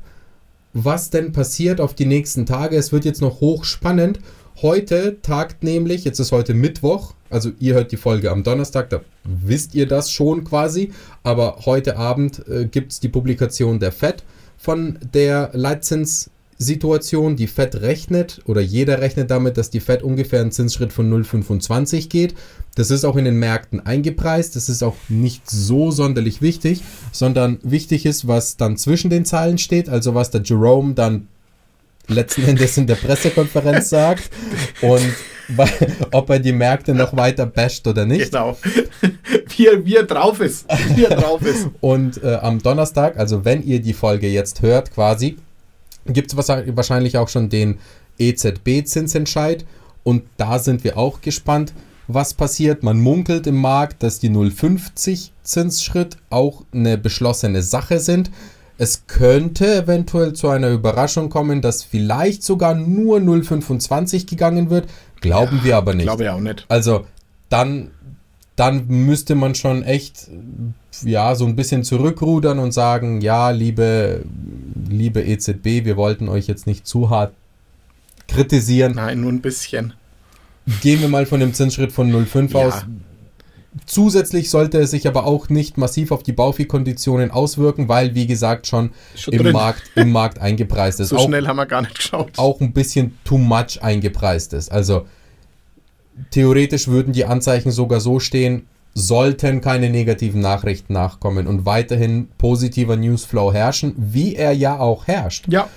was 0.73 1.11
denn 1.11 1.33
passiert 1.33 1.79
auf 1.79 1.93
die 1.93 2.05
nächsten 2.05 2.45
Tage. 2.45 2.75
Es 2.75 2.91
wird 2.91 3.05
jetzt 3.05 3.21
noch 3.21 3.41
hochspannend. 3.41 4.19
Heute 4.61 5.21
tagt 5.21 5.63
nämlich, 5.63 6.03
jetzt 6.03 6.19
ist 6.19 6.31
heute 6.31 6.55
Mittwoch, 6.55 7.13
also 7.29 7.51
ihr 7.59 7.75
hört 7.75 7.91
die 7.91 7.97
Folge 7.97 8.31
am 8.31 8.43
Donnerstag, 8.43 8.89
da 8.89 9.01
wisst 9.23 9.75
ihr 9.75 9.87
das 9.87 10.09
schon 10.09 10.45
quasi, 10.45 10.93
aber 11.21 11.59
heute 11.65 11.97
Abend 11.97 12.47
äh, 12.47 12.65
gibt 12.65 12.91
es 12.91 12.99
die 12.99 13.09
Publikation 13.09 13.79
der 13.79 13.91
FED 13.91 14.23
von 14.57 14.97
der 15.13 15.51
Leitzins 15.53 16.31
Situation, 16.59 17.35
die 17.35 17.47
Fed 17.47 17.81
rechnet 17.81 18.41
oder 18.45 18.61
jeder 18.61 18.99
rechnet 18.99 19.29
damit, 19.29 19.57
dass 19.57 19.69
die 19.69 19.79
Fed 19.79 20.01
ungefähr 20.01 20.41
einen 20.41 20.51
Zinsschritt 20.51 20.91
von 20.91 21.11
0,25 21.11 22.09
geht. 22.09 22.33
Das 22.75 22.89
ist 22.89 23.05
auch 23.05 23.15
in 23.15 23.25
den 23.25 23.37
Märkten 23.37 23.85
eingepreist. 23.85 24.55
Das 24.55 24.67
ist 24.67 24.83
auch 24.83 24.95
nicht 25.07 25.49
so 25.49 25.91
sonderlich 25.91 26.41
wichtig, 26.41 26.81
sondern 27.11 27.59
wichtig 27.61 28.05
ist, 28.05 28.27
was 28.27 28.57
dann 28.57 28.77
zwischen 28.77 29.09
den 29.09 29.25
Zahlen 29.25 29.59
steht, 29.59 29.87
also 29.87 30.15
was 30.15 30.31
der 30.31 30.41
Jerome 30.41 30.95
dann 30.95 31.27
letzten 32.07 32.43
Endes 32.43 32.77
in 32.77 32.87
der 32.87 32.95
Pressekonferenz 32.95 33.89
sagt 33.89 34.29
und 34.81 35.13
ob 36.11 36.29
er 36.29 36.39
die 36.39 36.51
Märkte 36.51 36.93
noch 36.93 37.15
weiter 37.15 37.45
basht 37.45 37.87
oder 37.87 38.05
nicht. 38.05 38.31
Genau. 38.31 38.57
Wie 39.55 39.67
er, 39.67 39.83
wie 39.83 39.95
er 39.95 40.03
drauf 40.03 40.39
ist. 40.39 40.67
Wie 40.95 41.05
er 41.05 41.15
drauf 41.15 41.41
ist. 41.41 41.67
und 41.81 42.21
äh, 42.21 42.35
am 42.35 42.61
Donnerstag, 42.61 43.17
also 43.17 43.43
wenn 43.43 43.63
ihr 43.63 43.79
die 43.79 43.93
Folge 43.93 44.27
jetzt 44.27 44.61
hört 44.61 44.93
quasi, 44.93 45.37
gibt 46.13 46.33
es 46.33 46.37
wahrscheinlich 46.37 47.17
auch 47.17 47.29
schon 47.29 47.49
den 47.49 47.77
EZB-Zinsentscheid. 48.19 49.65
Und 50.03 50.23
da 50.37 50.59
sind 50.59 50.83
wir 50.83 50.97
auch 50.97 51.21
gespannt, 51.21 51.73
was 52.07 52.33
passiert. 52.33 52.83
Man 52.83 52.99
munkelt 52.99 53.47
im 53.47 53.57
Markt, 53.57 54.03
dass 54.03 54.19
die 54.19 54.29
0,50 54.29 55.31
Zinsschritt 55.43 56.17
auch 56.29 56.63
eine 56.73 56.97
beschlossene 56.97 57.61
Sache 57.61 57.99
sind. 57.99 58.31
Es 58.77 59.07
könnte 59.07 59.83
eventuell 59.83 60.33
zu 60.33 60.49
einer 60.49 60.69
Überraschung 60.69 61.29
kommen, 61.29 61.61
dass 61.61 61.83
vielleicht 61.83 62.43
sogar 62.43 62.75
nur 62.75 63.17
0,25 63.19 64.29
gegangen 64.29 64.69
wird. 64.69 64.87
Glauben 65.19 65.57
ja, 65.57 65.63
wir 65.63 65.77
aber 65.77 65.95
nicht. 65.95 66.05
Glaube 66.05 66.23
ich 66.23 66.29
auch 66.29 66.39
nicht. 66.39 66.65
Also 66.69 67.05
dann, 67.49 67.91
dann 68.55 68.85
müsste 68.87 69.35
man 69.35 69.55
schon 69.55 69.83
echt 69.83 70.29
ja, 71.03 71.35
so 71.35 71.45
ein 71.45 71.55
bisschen 71.55 71.83
zurückrudern 71.83 72.59
und 72.59 72.71
sagen, 72.71 73.21
ja, 73.21 73.49
liebe, 73.49 74.23
liebe 74.89 75.21
EZB, 75.21 75.85
wir 75.85 75.97
wollten 75.97 76.29
euch 76.29 76.47
jetzt 76.47 76.67
nicht 76.67 76.87
zu 76.87 77.09
hart 77.09 77.33
kritisieren. 78.27 78.93
Nein, 78.95 79.21
nur 79.21 79.31
ein 79.31 79.41
bisschen. 79.41 79.93
Gehen 80.81 81.01
wir 81.01 81.07
mal 81.07 81.25
von 81.25 81.39
dem 81.39 81.53
Zinsschritt 81.53 81.91
von 81.91 82.11
0,5 82.11 82.51
ja. 82.51 82.67
aus. 82.67 82.85
Zusätzlich 83.85 84.49
sollte 84.49 84.79
es 84.79 84.91
sich 84.91 85.07
aber 85.07 85.25
auch 85.25 85.49
nicht 85.49 85.77
massiv 85.77 86.11
auf 86.11 86.23
die 86.23 86.31
Baufi-Konditionen 86.31 87.31
auswirken, 87.31 87.87
weil, 87.87 88.15
wie 88.15 88.25
gesagt, 88.25 88.65
schon, 88.67 88.91
schon 89.15 89.33
im, 89.33 89.51
Markt, 89.51 89.83
im 89.95 90.11
Markt 90.11 90.39
eingepreist 90.39 90.99
ist. 90.99 91.09
So 91.09 91.17
auch, 91.17 91.25
schnell 91.27 91.47
haben 91.47 91.57
wir 91.57 91.67
gar 91.67 91.83
nicht 91.83 91.95
geschaut. 91.95 92.31
Auch 92.37 92.59
ein 92.59 92.73
bisschen 92.73 93.17
too 93.23 93.37
much 93.37 93.81
eingepreist 93.81 94.53
ist. 94.53 94.71
Also 94.71 95.05
theoretisch 96.31 96.87
würden 96.87 97.13
die 97.13 97.25
Anzeichen 97.25 97.71
sogar 97.71 97.99
so 97.99 98.19
stehen, 98.19 98.67
sollten 98.99 99.61
keine 99.61 99.91
negativen 99.91 100.41
Nachrichten 100.41 100.93
nachkommen 100.93 101.45
und 101.45 101.67
weiterhin 101.67 102.29
positiver 102.39 102.95
Newsflow 102.97 103.53
herrschen, 103.53 103.93
wie 103.95 104.35
er 104.35 104.53
ja 104.53 104.79
auch 104.79 105.05
herrscht, 105.05 105.45
ja. 105.49 105.69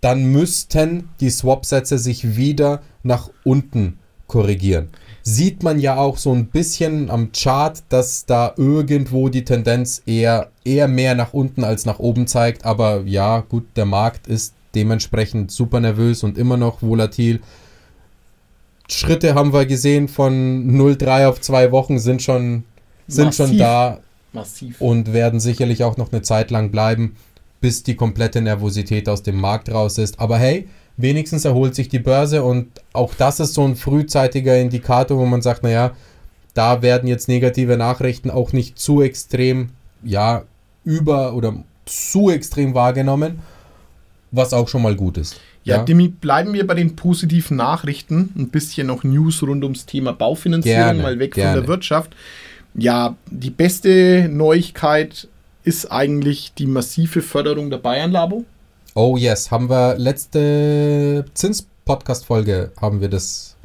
dann 0.00 0.32
müssten 0.32 1.10
die 1.20 1.28
Swap-Sätze 1.28 1.98
sich 1.98 2.36
wieder 2.36 2.80
nach 3.02 3.28
unten 3.44 3.98
korrigieren. 4.28 4.88
Sieht 5.22 5.62
man 5.62 5.78
ja 5.78 5.96
auch 5.96 6.16
so 6.16 6.32
ein 6.32 6.46
bisschen 6.46 7.10
am 7.10 7.32
Chart, 7.32 7.82
dass 7.90 8.24
da 8.24 8.54
irgendwo 8.56 9.28
die 9.28 9.44
Tendenz 9.44 10.00
eher, 10.06 10.48
eher 10.64 10.88
mehr 10.88 11.14
nach 11.14 11.34
unten 11.34 11.64
als 11.64 11.84
nach 11.84 11.98
oben 11.98 12.26
zeigt. 12.26 12.64
Aber 12.64 13.02
ja, 13.04 13.40
gut, 13.40 13.66
der 13.76 13.84
Markt 13.84 14.26
ist 14.26 14.54
dementsprechend 14.74 15.50
super 15.50 15.80
nervös 15.80 16.22
und 16.22 16.38
immer 16.38 16.56
noch 16.56 16.80
volatil. 16.80 17.40
Schritte 18.90 19.34
haben 19.34 19.52
wir 19.52 19.66
gesehen 19.66 20.08
von 20.08 20.70
0,3 20.70 21.28
auf 21.28 21.40
zwei 21.40 21.72
Wochen 21.72 21.98
sind 21.98 22.22
schon, 22.22 22.64
sind 23.06 23.34
schon 23.34 23.58
da 23.58 24.00
Massiv. 24.32 24.80
und 24.80 25.12
werden 25.12 25.40
sicherlich 25.40 25.84
auch 25.84 25.96
noch 25.96 26.10
eine 26.10 26.22
Zeit 26.22 26.50
lang 26.50 26.70
bleiben, 26.70 27.16
bis 27.60 27.82
die 27.82 27.96
komplette 27.96 28.40
Nervosität 28.40 29.08
aus 29.08 29.22
dem 29.22 29.40
Markt 29.40 29.70
raus 29.70 29.98
ist. 29.98 30.20
Aber 30.20 30.38
hey, 30.38 30.68
wenigstens 30.96 31.44
erholt 31.44 31.74
sich 31.74 31.88
die 31.88 31.98
Börse 31.98 32.42
und 32.42 32.68
auch 32.92 33.14
das 33.14 33.40
ist 33.40 33.54
so 33.54 33.64
ein 33.64 33.76
frühzeitiger 33.76 34.58
Indikator, 34.58 35.18
wo 35.18 35.26
man 35.26 35.42
sagt, 35.42 35.62
naja, 35.62 35.92
da 36.54 36.82
werden 36.82 37.08
jetzt 37.08 37.28
negative 37.28 37.76
Nachrichten 37.76 38.30
auch 38.30 38.52
nicht 38.52 38.78
zu 38.78 39.02
extrem, 39.02 39.70
ja, 40.02 40.44
über 40.84 41.34
oder 41.34 41.54
zu 41.84 42.30
extrem 42.30 42.74
wahrgenommen, 42.74 43.40
was 44.30 44.52
auch 44.52 44.68
schon 44.68 44.82
mal 44.82 44.96
gut 44.96 45.18
ist. 45.18 45.40
Ja, 45.64 45.76
ja, 45.76 45.82
Demi, 45.82 46.08
bleiben 46.08 46.52
wir 46.52 46.66
bei 46.66 46.74
den 46.74 46.96
positiven 46.96 47.56
Nachrichten. 47.56 48.32
Ein 48.36 48.48
bisschen 48.48 48.86
noch 48.86 49.04
News 49.04 49.42
rund 49.42 49.64
ums 49.64 49.86
Thema 49.86 50.12
Baufinanzierung, 50.12 50.78
gerne, 50.78 51.02
mal 51.02 51.18
weg 51.18 51.34
gerne. 51.34 51.52
von 51.52 51.60
der 51.60 51.68
Wirtschaft. 51.68 52.14
Ja, 52.74 53.16
die 53.30 53.50
beste 53.50 54.28
Neuigkeit 54.30 55.28
ist 55.64 55.90
eigentlich 55.92 56.52
die 56.56 56.66
massive 56.66 57.22
Förderung 57.22 57.70
der 57.70 57.78
Bayern-Labo. 57.78 58.44
Oh 58.94 59.16
yes, 59.16 59.50
haben 59.50 59.68
wir 59.68 59.96
letzte 59.98 61.24
Zins-Podcast-Folge 61.34 62.72
haben 62.80 63.00
wir 63.00 63.08
das, 63.08 63.56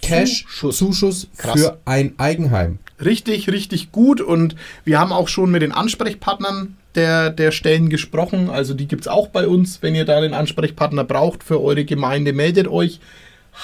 Cash-Zuschuss 0.00 1.28
für 1.34 1.78
ein 1.84 2.14
Eigenheim. 2.18 2.78
Richtig, 3.04 3.48
richtig 3.50 3.92
gut. 3.92 4.20
Und 4.20 4.54
wir 4.84 4.98
haben 4.98 5.12
auch 5.12 5.28
schon 5.28 5.50
mit 5.50 5.62
den 5.62 5.72
Ansprechpartnern 5.72 6.76
der, 6.94 7.30
der 7.30 7.52
Stellen 7.52 7.88
gesprochen. 7.88 8.50
Also 8.50 8.74
die 8.74 8.86
gibt 8.86 9.02
es 9.02 9.08
auch 9.08 9.28
bei 9.28 9.46
uns. 9.46 9.82
Wenn 9.82 9.94
ihr 9.94 10.04
da 10.04 10.18
einen 10.18 10.34
Ansprechpartner 10.34 11.04
braucht 11.04 11.42
für 11.42 11.60
eure 11.60 11.84
Gemeinde, 11.84 12.32
meldet 12.32 12.68
euch. 12.68 13.00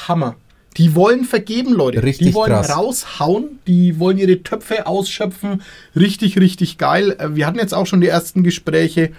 Hammer. 0.07 0.37
Die 0.77 0.95
wollen 0.95 1.25
vergeben, 1.25 1.73
Leute. 1.73 2.03
Richtig 2.03 2.29
die 2.29 2.35
wollen 2.35 2.53
krass. 2.53 2.77
raushauen, 2.77 3.59
die 3.67 3.99
wollen 3.99 4.19
ihre 4.19 4.43
Töpfe 4.43 4.87
ausschöpfen. 4.87 5.63
Richtig, 5.97 6.39
richtig 6.39 6.79
geil. 6.79 7.17
Äh, 7.19 7.35
wir 7.35 7.47
hatten 7.47 7.59
jetzt 7.59 7.75
auch 7.75 7.87
schon 7.87 8.01
die 8.01 8.07
ersten 8.07 8.45
Gespräche. 8.45 9.11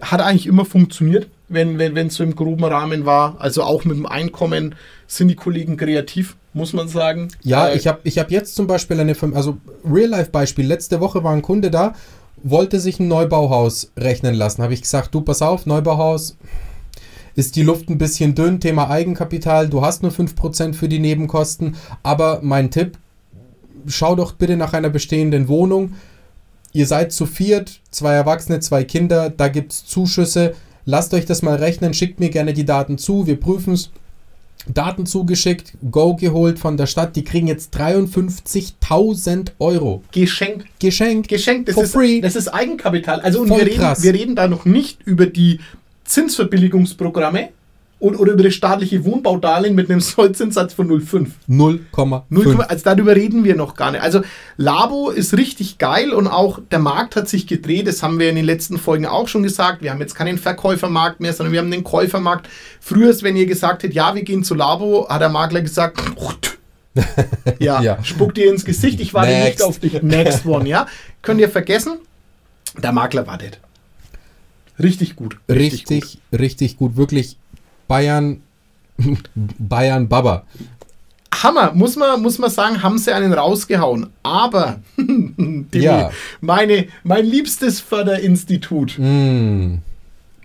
Hat 0.00 0.20
eigentlich 0.20 0.46
immer 0.46 0.64
funktioniert, 0.64 1.28
wenn 1.54 1.80
es 1.80 1.94
wenn, 1.94 2.10
so 2.10 2.22
im 2.24 2.34
groben 2.34 2.64
Rahmen 2.64 3.06
war. 3.06 3.36
Also 3.38 3.62
auch 3.62 3.84
mit 3.84 3.96
dem 3.96 4.06
Einkommen 4.06 4.74
sind 5.06 5.28
die 5.28 5.36
Kollegen 5.36 5.76
kreativ, 5.76 6.36
muss 6.52 6.72
man 6.72 6.88
sagen. 6.88 7.28
Ja, 7.42 7.68
äh, 7.68 7.76
ich 7.76 7.86
habe 7.86 8.00
ich 8.04 8.18
hab 8.18 8.30
jetzt 8.30 8.54
zum 8.54 8.66
Beispiel 8.66 9.00
eine, 9.00 9.16
also 9.34 9.58
Real-Life-Beispiel. 9.84 10.66
Letzte 10.66 11.00
Woche 11.00 11.24
war 11.24 11.32
ein 11.32 11.42
Kunde 11.42 11.70
da 11.70 11.94
wollte 12.44 12.78
sich 12.78 13.00
ein 13.00 13.08
Neubauhaus 13.08 13.90
rechnen 13.96 14.34
lassen. 14.34 14.62
Habe 14.62 14.74
ich 14.74 14.82
gesagt, 14.82 15.14
du 15.14 15.22
pass 15.22 15.42
auf, 15.42 15.66
Neubauhaus 15.66 16.36
ist 17.34 17.56
die 17.56 17.62
Luft 17.62 17.88
ein 17.88 17.98
bisschen 17.98 18.34
dünn, 18.34 18.60
Thema 18.60 18.90
Eigenkapital, 18.90 19.68
du 19.68 19.82
hast 19.82 20.02
nur 20.02 20.12
5% 20.12 20.74
für 20.74 20.88
die 20.88 21.00
Nebenkosten, 21.00 21.74
aber 22.02 22.40
mein 22.42 22.70
Tipp, 22.70 22.98
schau 23.86 24.14
doch 24.14 24.32
bitte 24.32 24.56
nach 24.56 24.72
einer 24.72 24.90
bestehenden 24.90 25.48
Wohnung. 25.48 25.94
Ihr 26.72 26.86
seid 26.86 27.12
zu 27.12 27.26
viert, 27.26 27.80
zwei 27.90 28.12
Erwachsene, 28.12 28.60
zwei 28.60 28.84
Kinder, 28.84 29.30
da 29.30 29.48
gibt 29.48 29.72
es 29.72 29.84
Zuschüsse. 29.86 30.54
Lasst 30.86 31.14
euch 31.14 31.24
das 31.24 31.42
mal 31.42 31.56
rechnen, 31.56 31.94
schickt 31.94 32.20
mir 32.20 32.30
gerne 32.30 32.52
die 32.52 32.64
Daten 32.64 32.98
zu, 32.98 33.26
wir 33.26 33.38
prüfen 33.40 33.74
es. 33.74 33.90
Daten 34.66 35.04
zugeschickt, 35.04 35.74
Go 35.90 36.16
geholt 36.16 36.58
von 36.58 36.76
der 36.78 36.86
Stadt, 36.86 37.16
die 37.16 37.24
kriegen 37.24 37.46
jetzt 37.46 37.76
53.000 37.76 39.52
Euro. 39.58 40.02
Geschenkt. 40.12 40.66
Geschenkt. 40.78 41.28
Geschenkt. 41.28 41.68
Das, 41.68 41.74
For 41.74 41.84
ist, 41.84 41.92
free. 41.92 42.20
das 42.22 42.34
ist 42.34 42.48
Eigenkapital. 42.48 43.20
Also 43.20 43.42
und 43.42 43.48
Voll 43.48 43.58
wir 43.58 43.66
reden, 43.66 43.78
krass. 43.78 44.02
wir 44.02 44.14
reden 44.14 44.36
da 44.36 44.48
noch 44.48 44.64
nicht 44.64 45.02
über 45.04 45.26
die 45.26 45.60
Zinsverbilligungsprogramme 46.04 47.50
und, 48.00 48.16
oder 48.16 48.32
über 48.32 48.42
das 48.42 48.54
staatliche 48.54 49.04
Wohnbaudarlehen 49.04 49.74
mit 49.74 49.90
einem 49.90 50.00
Sollzinssatz 50.00 50.74
von 50.74 50.88
0,5. 50.88 51.28
0,5. 51.48 52.22
0, 52.28 52.62
also 52.62 52.84
darüber 52.84 53.14
reden 53.16 53.44
wir 53.44 53.56
noch 53.56 53.74
gar 53.76 53.92
nicht. 53.92 54.02
Also 54.02 54.20
Labo 54.56 55.10
ist 55.10 55.36
richtig 55.36 55.78
geil 55.78 56.12
und 56.12 56.26
auch 56.26 56.58
der 56.70 56.80
Markt 56.80 57.16
hat 57.16 57.28
sich 57.28 57.46
gedreht. 57.46 57.86
Das 57.86 58.02
haben 58.02 58.18
wir 58.18 58.28
in 58.28 58.36
den 58.36 58.44
letzten 58.44 58.78
Folgen 58.78 59.06
auch 59.06 59.28
schon 59.28 59.42
gesagt. 59.42 59.82
Wir 59.82 59.90
haben 59.90 60.00
jetzt 60.00 60.14
keinen 60.14 60.38
Verkäufermarkt 60.38 61.20
mehr, 61.20 61.32
sondern 61.32 61.52
wir 61.52 61.60
haben 61.60 61.70
den 61.70 61.84
Käufermarkt. 61.84 62.48
Früher, 62.80 63.14
wenn 63.22 63.36
ihr 63.36 63.46
gesagt 63.46 63.82
hättet, 63.82 63.94
ja, 63.94 64.14
wir 64.14 64.22
gehen 64.22 64.44
zu 64.44 64.54
Labo, 64.54 65.08
hat 65.08 65.20
der 65.20 65.28
Makler 65.28 65.62
gesagt, 65.62 66.00
ja, 67.58 67.80
Ja. 67.80 68.02
spuck 68.04 68.34
dir 68.34 68.50
ins 68.50 68.64
Gesicht, 68.64 69.00
ich 69.00 69.14
warte 69.14 69.30
Next. 69.32 69.58
nicht 69.58 69.62
auf 69.62 69.78
dich. 69.78 70.02
Next 70.02 70.46
one, 70.46 70.68
ja. 70.68 70.86
Könnt 71.22 71.40
ihr 71.40 71.48
vergessen, 71.48 71.98
der 72.82 72.92
Makler 72.92 73.26
wartet. 73.26 73.60
Richtig 74.78 75.16
gut. 75.16 75.36
Richtig, 75.48 76.18
richtig, 76.32 76.76
gut. 76.76 76.96
Wirklich 76.96 77.36
Bayern, 77.88 78.40
Bayern 79.34 80.08
Baba. 80.08 80.44
Hammer, 81.42 81.72
muss 81.74 81.96
man, 81.96 82.22
muss 82.22 82.38
man 82.38 82.48
sagen, 82.50 82.82
haben 82.82 82.96
sie 82.98 83.12
einen 83.12 83.32
rausgehauen. 83.32 84.08
Aber, 84.22 84.80
Dimi, 84.96 85.66
Ja. 85.72 86.10
meine, 86.40 86.86
mein 87.02 87.24
liebstes 87.26 87.80
Förderinstitut, 87.80 88.98
Mm, 88.98 89.76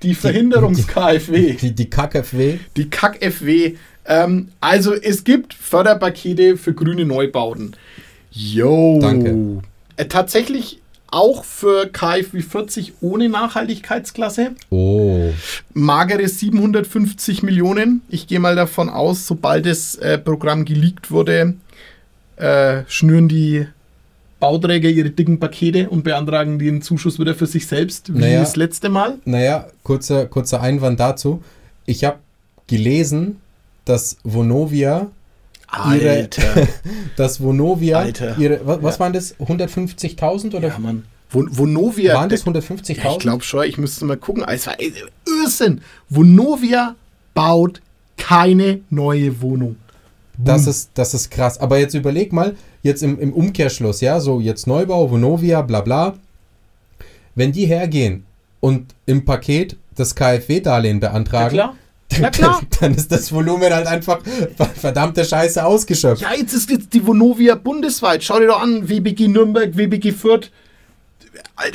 die 0.01 0.15
Verhinderungs-KfW, 0.15 1.53
die, 1.61 1.75
die 1.75 1.89
KKFW. 1.89 2.57
die 2.75 2.89
Kack-FW, 2.89 3.75
ähm, 4.05 4.47
also 4.61 4.93
es 4.93 5.23
gibt 5.23 5.53
Förderpakete 5.53 6.57
für 6.57 6.73
grüne 6.73 7.05
Neubauten. 7.05 7.75
Yo. 8.31 8.99
Danke. 9.01 9.61
Äh, 9.97 10.05
tatsächlich 10.05 10.79
auch 11.11 11.43
für 11.43 11.87
KfW 11.87 12.41
40 12.41 12.93
ohne 13.01 13.29
Nachhaltigkeitsklasse. 13.29 14.51
Oh. 14.69 15.29
magere 15.73 16.27
750 16.27 17.43
Millionen. 17.43 18.01
Ich 18.09 18.27
gehe 18.27 18.39
mal 18.39 18.55
davon 18.55 18.89
aus, 18.89 19.25
sobald 19.27 19.65
das 19.65 19.95
äh, 19.95 20.17
Programm 20.17 20.65
geleakt 20.65 21.11
wurde, 21.11 21.55
äh, 22.37 22.83
schnüren 22.87 23.27
die 23.27 23.65
Bauträger 24.39 24.87
ihre 24.89 25.09
dicken 25.09 25.39
Pakete 25.39 25.89
und 25.89 26.03
beantragen 26.03 26.59
den 26.59 26.81
Zuschuss 26.81 27.19
wieder 27.19 27.35
für 27.35 27.47
sich 27.47 27.67
selbst, 27.67 28.13
wie 28.13 28.19
Naja. 28.19 28.39
das 28.39 28.55
letzte 28.55 28.87
Mal. 28.89 29.17
Naja, 29.25 29.67
kurzer, 29.83 30.27
kurzer 30.27 30.61
Einwand 30.61 30.99
dazu. 30.99 31.43
Ich 31.85 32.03
habe 32.05 32.19
gelesen, 32.67 33.41
dass 33.83 34.17
Vonovia 34.23 35.07
ihre, 35.93 36.29
dass 37.15 37.41
Vonovia 37.41 37.99
Alter. 37.99 38.37
ihre, 38.37 38.59
was, 38.65 38.81
was 38.83 38.95
Ja. 38.95 38.99
waren 39.01 39.13
das? 39.13 39.35
150.000 39.39 40.55
oder 40.55 40.69
Ja, 40.69 40.79
Mann. 40.79 41.05
Vo- 41.31 41.47
Vonovia. 41.49 42.15
waren 42.15 42.29
das 42.29 42.43
Ja, 42.45 42.51
150.000? 42.51 43.11
ich 43.13 43.19
glaube 43.19 43.43
schon, 43.43 43.63
ich 43.65 43.77
müsste 43.77 44.05
mal 44.05 44.17
gucken. 44.17 44.43
Es 44.47 44.65
war 44.67 44.79
äh, 44.79 44.91
Irrsinn. 45.43 45.81
Vonovia 46.09 46.95
baut 47.33 47.81
keine 48.17 48.81
neue 48.89 49.41
Wohnung. 49.41 49.75
Das 50.41 50.67
ist, 50.67 50.91
das 50.93 51.13
ist 51.13 51.29
krass. 51.31 51.59
Aber 51.59 51.77
jetzt 51.79 51.93
überleg 51.93 52.31
mal, 52.33 52.55
jetzt 52.81 53.03
im, 53.03 53.19
im 53.19 53.33
Umkehrschluss, 53.33 53.99
ja, 54.01 54.19
so 54.21 54.39
jetzt 54.39 54.67
Neubau, 54.67 55.11
Vonovia, 55.11 55.61
bla 55.61 55.81
bla. 55.81 56.15
Wenn 57.35 57.51
die 57.51 57.65
hergehen 57.65 58.25
und 58.59 58.95
im 59.05 59.25
Paket 59.25 59.77
das 59.95 60.15
KfW-Darlehen 60.15 60.99
beantragen, 60.99 61.53
klar. 61.53 61.75
Na 62.19 62.29
klar. 62.31 62.61
dann 62.79 62.95
ist 62.95 63.11
das 63.11 63.31
Volumen 63.31 63.73
halt 63.73 63.87
einfach 63.87 64.19
verdammte 64.75 65.25
Scheiße 65.25 65.63
ausgeschöpft. 65.63 66.21
Ja, 66.21 66.33
jetzt 66.35 66.53
ist 66.53 66.69
jetzt 66.69 66.93
die 66.93 67.05
Vonovia 67.05 67.55
bundesweit. 67.55 68.23
Schau 68.23 68.39
dir 68.39 68.47
doch 68.47 68.61
an, 68.61 68.87
WBG 68.89 69.27
Nürnberg, 69.27 69.75
WBG 69.75 70.11
Fürth, 70.11 70.51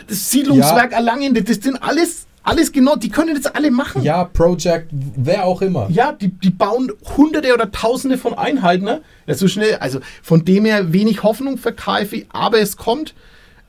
das 0.09 0.30
Siedlungswerk 0.30 0.92
Erlangen, 0.92 1.35
das 1.35 1.57
sind 1.57 1.83
alles, 1.83 2.26
alles 2.42 2.72
genau, 2.72 2.96
die 2.96 3.09
können 3.09 3.40
das 3.40 3.54
alle 3.54 3.70
machen. 3.70 4.02
Ja, 4.02 4.24
Project, 4.24 4.88
wer 4.90 5.44
auch 5.44 5.62
immer. 5.62 5.88
Ja, 5.90 6.12
die, 6.12 6.28
die 6.28 6.50
bauen 6.50 6.92
hunderte 7.16 7.52
oder 7.52 7.70
tausende 7.70 8.18
von 8.18 8.37
Einheiten. 8.37 8.85
Ne? 8.85 9.02
Ja, 9.26 9.35
so 9.35 9.48
schnell, 9.48 9.76
also 9.76 10.00
von 10.22 10.44
dem 10.44 10.64
her 10.64 10.92
wenig 10.92 11.22
Hoffnung 11.22 11.59
für 11.59 11.72
KfW, 11.72 12.24
aber 12.30 12.61
es 12.61 12.76
kommt. 12.76 13.14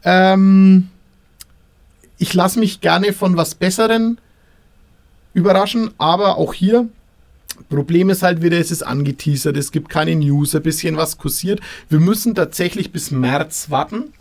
Ähm, 0.03 0.89
ich 2.17 2.33
lasse 2.33 2.59
mich 2.59 2.81
gerne 2.81 3.11
von 3.13 3.35
was 3.38 3.55
Besseren 3.55 4.19
überraschen, 5.35 5.91
aber 5.99 6.37
auch 6.37 6.53
hier. 6.53 6.87
Problem 7.69 8.09
ist 8.09 8.23
halt 8.23 8.41
wieder, 8.41 8.57
es 8.57 8.71
ist 8.71 8.83
angeteasert, 8.83 9.55
es 9.55 9.71
gibt 9.71 9.89
keine 9.89 10.15
News, 10.15 10.55
ein 10.55 10.63
bisschen 10.63 10.97
was 10.97 11.17
kursiert. 11.17 11.61
Wir 11.89 11.99
müssen 11.99 12.33
tatsächlich 12.33 12.91
bis 12.91 13.11
März 13.11 13.69
warten. 13.69 14.13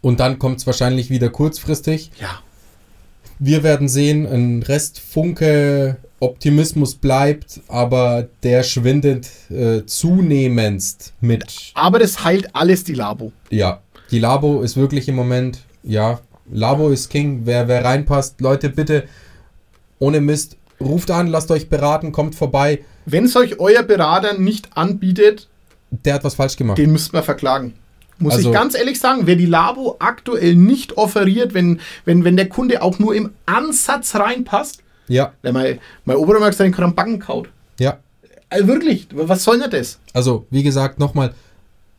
Und 0.00 0.20
dann 0.20 0.38
kommt 0.38 0.58
es 0.58 0.66
wahrscheinlich 0.66 1.10
wieder 1.10 1.30
kurzfristig. 1.30 2.10
Ja. 2.20 2.40
Wir 3.40 3.62
werden 3.62 3.88
sehen, 3.88 4.26
ein 4.26 4.62
Rest 4.62 5.00
Funke 5.00 5.96
Optimismus 6.20 6.96
bleibt, 6.96 7.60
aber 7.68 8.28
der 8.42 8.64
schwindet 8.64 9.28
äh, 9.50 9.84
zunehmendst 9.86 11.12
mit. 11.20 11.70
Aber 11.74 12.00
das 12.00 12.24
heilt 12.24 12.54
alles 12.54 12.82
die 12.82 12.94
Labo. 12.94 13.32
Ja, 13.50 13.80
die 14.10 14.18
Labo 14.18 14.62
ist 14.62 14.76
wirklich 14.76 15.08
im 15.08 15.14
Moment, 15.14 15.60
ja, 15.84 16.20
Labo 16.50 16.88
ist 16.90 17.10
King. 17.10 17.42
Wer, 17.44 17.68
wer 17.68 17.84
reinpasst, 17.84 18.40
Leute, 18.40 18.70
bitte 18.70 19.04
ohne 19.98 20.20
Mist, 20.20 20.56
ruft 20.80 21.10
an, 21.10 21.26
lasst 21.26 21.50
euch 21.50 21.68
beraten, 21.68 22.12
kommt 22.12 22.34
vorbei. 22.34 22.84
Wenn 23.06 23.24
es 23.24 23.34
euch 23.36 23.58
euer 23.58 23.82
Berater 23.82 24.38
nicht 24.38 24.76
anbietet, 24.76 25.48
Der 25.90 26.14
hat 26.14 26.24
was 26.24 26.34
falsch 26.34 26.56
gemacht. 26.56 26.78
den 26.78 26.92
müsst 26.92 27.12
man 27.12 27.22
verklagen. 27.22 27.74
Muss 28.18 28.34
Also- 28.34 28.50
ich 28.50 28.54
ganz 28.54 28.74
ehrlich 28.76 28.98
sagen, 28.98 29.22
wer 29.26 29.36
die 29.36 29.46
Labo 29.46 29.96
aktuell 30.00 30.54
nicht 30.56 30.96
offeriert, 30.96 31.54
wenn, 31.54 31.80
wenn, 32.04 32.24
wenn 32.24 32.36
der 32.36 32.48
Kunde 32.48 32.82
auch 32.82 32.98
nur 32.98 33.14
im 33.14 33.30
Ansatz 33.46 34.14
reinpasst, 34.16 34.82
Ja, 35.08 35.32
wenn 35.42 35.54
mein, 35.54 35.78
mein 36.04 36.16
Obermarkt 36.16 36.56
seinen 36.56 36.72
Krambacken 36.72 37.18
kaut. 37.18 37.48
ja. 37.78 37.98
Also 38.50 38.66
wirklich, 38.66 39.08
was 39.12 39.44
soll 39.44 39.58
denn 39.60 39.68
das? 39.70 39.98
Also, 40.14 40.46
wie 40.48 40.62
gesagt, 40.62 40.98
nochmal, 40.98 41.34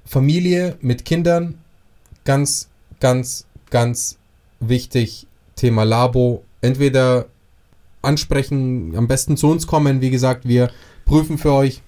Familie 0.04 0.78
mit 0.82 1.06
Kindern, 1.06 1.60
ganz, 2.26 2.70
ganz, 3.00 3.46
ganz 3.70 4.18
wichtig, 4.60 5.28
Thema 5.56 5.84
Labo. 5.84 6.44
Entweder 6.62 7.28
ansprechen, 8.02 8.94
am 8.96 9.08
besten 9.08 9.38
zu 9.38 9.50
uns 9.50 9.68
kommen, 9.68 10.02
wie 10.02 10.10
gesagt, 10.10 10.48
wir 10.48 10.70
prüfen 11.06 11.38
für 11.38 11.54
euch, 11.54 11.82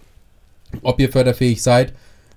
ob 0.81 0.99
ihr 0.99 1.11
förderfähig 1.11 1.61
seid. 1.61 1.93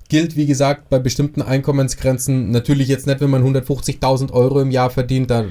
Gilt, 0.08 0.37
wie 0.37 0.46
gesagt, 0.46 0.90
bei 0.90 0.98
bestimmten 0.98 1.42
Einkommensgrenzen, 1.42 2.50
natürlich 2.50 2.88
jetzt 2.88 3.06
nicht, 3.06 3.20
wenn 3.20 3.30
man 3.30 3.42
150.000 3.42 4.32
Euro 4.32 4.60
im 4.60 4.70
Jahr 4.70 4.90
verdient, 4.90 5.30
da 5.30 5.46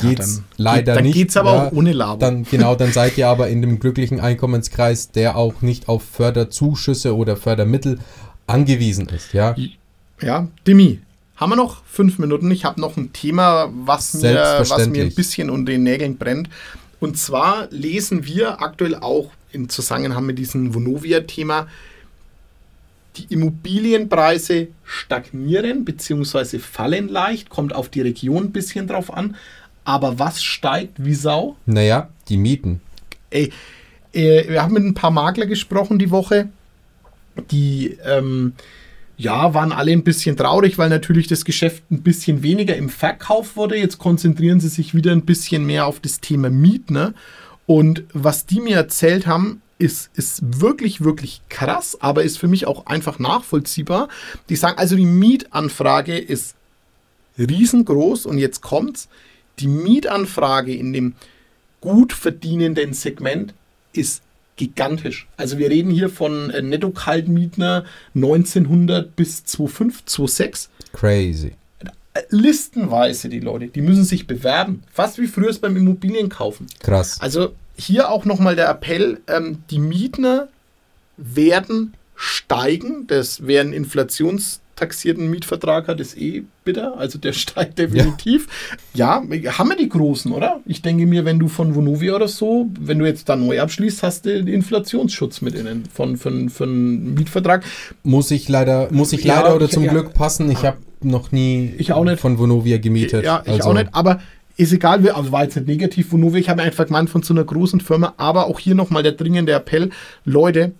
geht's 0.00 0.36
dann 0.36 0.44
leider 0.56 0.92
geht, 0.92 0.96
dann 0.96 1.04
nicht. 1.04 1.14
geht's 1.14 1.36
aber 1.36 1.54
ja. 1.54 1.66
auch 1.66 1.72
ohne 1.72 1.92
Labo. 1.92 2.18
Dann, 2.18 2.44
genau, 2.44 2.74
dann 2.74 2.92
seid 2.92 3.16
ihr 3.16 3.28
aber 3.28 3.48
in 3.48 3.62
dem 3.62 3.78
glücklichen 3.78 4.20
Einkommenskreis, 4.20 5.12
der 5.12 5.36
auch 5.36 5.62
nicht 5.62 5.88
auf 5.88 6.02
Förderzuschüsse 6.02 7.14
oder 7.16 7.36
Fördermittel 7.36 7.98
angewiesen 8.46 9.08
ist. 9.08 9.32
Ja, 9.32 9.54
Ja, 10.20 10.48
Demi, 10.66 11.00
haben 11.36 11.50
wir 11.50 11.56
noch 11.56 11.84
fünf 11.84 12.18
Minuten? 12.18 12.50
Ich 12.50 12.64
habe 12.64 12.80
noch 12.80 12.96
ein 12.96 13.12
Thema, 13.12 13.70
was 13.72 14.14
mir, 14.14 14.64
was 14.66 14.88
mir 14.88 15.02
ein 15.02 15.14
bisschen 15.14 15.50
unter 15.50 15.72
den 15.72 15.82
Nägeln 15.82 16.16
brennt. 16.16 16.48
Und 17.02 17.18
zwar 17.18 17.66
lesen 17.72 18.26
wir 18.26 18.62
aktuell 18.62 18.94
auch 18.94 19.32
im 19.50 19.68
Zusammenhang 19.68 20.24
mit 20.24 20.38
diesem 20.38 20.72
Vonovia-Thema, 20.72 21.66
die 23.16 23.24
Immobilienpreise 23.34 24.68
stagnieren 24.84 25.84
bzw. 25.84 26.60
fallen 26.60 27.08
leicht, 27.08 27.50
kommt 27.50 27.74
auf 27.74 27.88
die 27.88 28.02
Region 28.02 28.44
ein 28.44 28.52
bisschen 28.52 28.86
drauf 28.86 29.12
an. 29.12 29.34
Aber 29.82 30.20
was 30.20 30.44
steigt 30.44 31.04
wie 31.04 31.14
Sau? 31.14 31.56
naja, 31.66 32.08
die 32.28 32.36
Mieten. 32.36 32.80
Ey, 33.30 33.50
äh, 34.12 34.48
wir 34.48 34.62
haben 34.62 34.74
mit 34.74 34.84
ein 34.84 34.94
paar 34.94 35.10
Makler 35.10 35.46
gesprochen 35.46 35.98
die 35.98 36.12
Woche. 36.12 36.50
Die 37.50 37.98
ähm, 38.04 38.52
ja, 39.16 39.54
waren 39.54 39.72
alle 39.72 39.92
ein 39.92 40.04
bisschen 40.04 40.36
traurig, 40.36 40.78
weil 40.78 40.88
natürlich 40.88 41.26
das 41.28 41.44
Geschäft 41.44 41.84
ein 41.90 42.02
bisschen 42.02 42.42
weniger 42.42 42.76
im 42.76 42.88
Verkauf 42.88 43.56
wurde. 43.56 43.76
Jetzt 43.76 43.98
konzentrieren 43.98 44.60
sie 44.60 44.68
sich 44.68 44.94
wieder 44.94 45.12
ein 45.12 45.24
bisschen 45.24 45.64
mehr 45.64 45.86
auf 45.86 46.00
das 46.00 46.20
Thema 46.20 46.50
Mietner. 46.50 47.14
Und 47.66 48.04
was 48.12 48.46
die 48.46 48.60
mir 48.60 48.76
erzählt 48.76 49.26
haben, 49.26 49.62
ist, 49.78 50.10
ist 50.14 50.60
wirklich, 50.60 51.02
wirklich 51.02 51.42
krass, 51.48 51.98
aber 52.00 52.22
ist 52.22 52.38
für 52.38 52.48
mich 52.48 52.66
auch 52.66 52.86
einfach 52.86 53.18
nachvollziehbar. 53.18 54.08
Die 54.48 54.56
sagen 54.56 54.78
also, 54.78 54.96
die 54.96 55.06
Mietanfrage 55.06 56.18
ist 56.18 56.54
riesengroß 57.38 58.26
und 58.26 58.38
jetzt 58.38 58.60
kommt's. 58.60 59.08
die 59.58 59.68
Mietanfrage 59.68 60.74
in 60.74 60.92
dem 60.92 61.14
gut 61.80 62.12
verdienenden 62.12 62.94
Segment 62.94 63.54
ist 63.92 64.22
gigantisch. 64.56 65.26
Also 65.36 65.58
wir 65.58 65.70
reden 65.70 65.90
hier 65.90 66.08
von 66.08 66.50
äh, 66.50 66.62
Netto-Kaltmietner 66.62 67.84
1900 68.14 69.14
bis 69.16 69.44
2005, 69.44 70.04
2006. 70.04 70.70
Crazy. 70.92 71.52
Äh, 72.14 72.22
listenweise 72.28 73.28
die 73.28 73.40
Leute, 73.40 73.68
die 73.68 73.80
müssen 73.80 74.04
sich 74.04 74.26
bewerben. 74.26 74.82
Fast 74.92 75.18
wie 75.18 75.26
früher 75.26 75.50
es 75.50 75.58
beim 75.58 75.76
Immobilienkaufen. 75.76 76.66
Krass. 76.80 77.20
Also 77.20 77.54
hier 77.76 78.10
auch 78.10 78.24
nochmal 78.24 78.56
der 78.56 78.68
Appell, 78.68 79.20
ähm, 79.28 79.62
die 79.70 79.78
Mietner 79.78 80.48
werden 81.16 81.94
steigen. 82.14 83.06
Das 83.06 83.46
wäre 83.46 83.66
ein 83.66 83.72
inflationstaxierten 84.76 85.30
Mietvertrag 85.30 85.88
hat, 85.88 86.00
ist 86.00 86.16
eh 86.18 86.44
bitter. 86.64 86.96
Also 86.98 87.18
der 87.18 87.32
steigt 87.32 87.78
definitiv. 87.78 88.48
Ja. 88.94 89.22
ja, 89.30 89.58
haben 89.58 89.68
wir 89.70 89.76
die 89.76 89.88
großen, 89.88 90.32
oder? 90.32 90.60
Ich 90.66 90.82
denke 90.82 91.06
mir, 91.06 91.24
wenn 91.24 91.38
du 91.38 91.48
von 91.48 91.74
Vonovia 91.74 92.14
oder 92.14 92.28
so, 92.28 92.68
wenn 92.80 92.98
du 92.98 93.06
jetzt 93.06 93.28
da 93.28 93.36
neu 93.36 93.60
abschließt, 93.60 94.02
hast 94.02 94.26
du 94.26 94.42
den 94.42 94.52
Inflationsschutz 94.52 95.40
mit 95.40 95.54
innen 95.54 95.84
von, 95.92 96.16
von, 96.16 96.48
von 96.50 96.68
einen 96.68 97.14
Mietvertrag. 97.14 97.64
Muss 98.02 98.30
ich 98.30 98.48
leider, 98.48 98.88
muss 98.92 99.12
ich 99.12 99.24
Ja, 99.24 99.40
leider 99.42 99.56
oder 99.56 99.66
ich- 99.66 99.72
zum 99.72 99.84
ja. 99.84 99.92
Glück 99.92 100.14
passen. 100.14 100.50
Ich 100.50 100.64
habe 100.64 100.78
noch 101.00 101.32
nie 101.32 101.74
Ich 101.78 101.92
auch 101.92 102.04
nicht. 102.04 102.20
von 102.20 102.38
Vonovia 102.38 102.78
gemietet. 102.78 103.24
Ja, 103.24 103.42
ich 103.44 103.52
also, 103.52 103.70
auch 103.70 103.74
nicht, 103.74 103.88
aber 103.92 104.20
ist 104.56 104.72
egal, 104.72 105.06
also 105.10 105.32
war 105.32 105.44
jetzt 105.44 105.56
nicht 105.56 105.66
negativ, 105.66 106.12
Vonovia, 106.12 106.38
ich 106.38 106.48
habe 106.48 106.62
einfach 106.62 106.86
gemeint 106.86 107.08
von 107.10 107.22
so 107.22 107.32
einer 107.34 107.42
großen 107.42 107.80
Firma, 107.80 108.14
aber 108.18 108.46
auch 108.46 108.60
hier 108.60 108.74
nochmal 108.74 109.02
der 109.02 109.12
dringende 109.12 109.52
Appell, 109.52 109.90
Leute, 110.24 110.72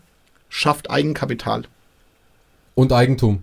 schafft 0.48 0.90
Eigenkapital. 0.90 1.62
Und 2.74 2.92
Eigentum. 2.92 3.40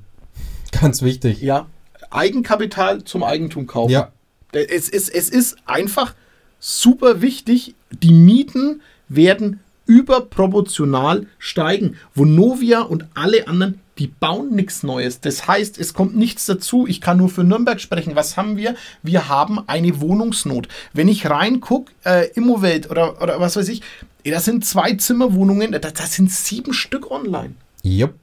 Ganz 0.81 1.01
wichtig. 1.01 1.41
Ja, 1.41 1.67
Eigenkapital 2.11 3.03
zum 3.03 3.23
Eigentum 3.23 3.67
kaufen. 3.67 3.91
Ja, 3.91 4.11
Es 4.51 4.89
ist, 4.89 5.09
es 5.09 5.29
ist 5.29 5.57
einfach 5.65 6.15
super 6.59 7.21
wichtig, 7.21 7.75
die 7.91 8.11
Mieten 8.13 8.81
werden 9.07 9.59
überproportional 9.85 11.25
steigen. 11.39 11.97
Vonovia 12.13 12.81
und 12.81 13.05
alle 13.15 13.47
anderen, 13.47 13.81
die 13.97 14.07
bauen 14.07 14.55
nichts 14.55 14.83
Neues. 14.83 15.19
Das 15.19 15.47
heißt, 15.47 15.79
es 15.79 15.93
kommt 15.93 16.15
nichts 16.15 16.45
dazu. 16.45 16.85
Ich 16.87 17.01
kann 17.01 17.17
nur 17.17 17.29
für 17.29 17.43
Nürnberg 17.43 17.81
sprechen. 17.81 18.15
Was 18.15 18.37
haben 18.37 18.55
wir? 18.55 18.75
Wir 19.01 19.27
haben 19.29 19.59
eine 19.67 19.99
Wohnungsnot. 19.99 20.67
Wenn 20.93 21.07
ich 21.07 21.27
reingucke, 21.29 21.91
äh, 22.05 22.29
Immowelt 22.33 22.89
oder, 22.91 23.21
oder 23.21 23.39
was 23.39 23.55
weiß 23.55 23.67
ich, 23.69 23.81
das 24.23 24.45
sind 24.45 24.63
zwei 24.63 24.93
Zimmerwohnungen, 24.93 25.71
da, 25.71 25.79
das 25.79 26.13
sind 26.13 26.31
sieben 26.31 26.73
Stück 26.73 27.09
online. 27.09 27.55
Jupp. 27.81 28.13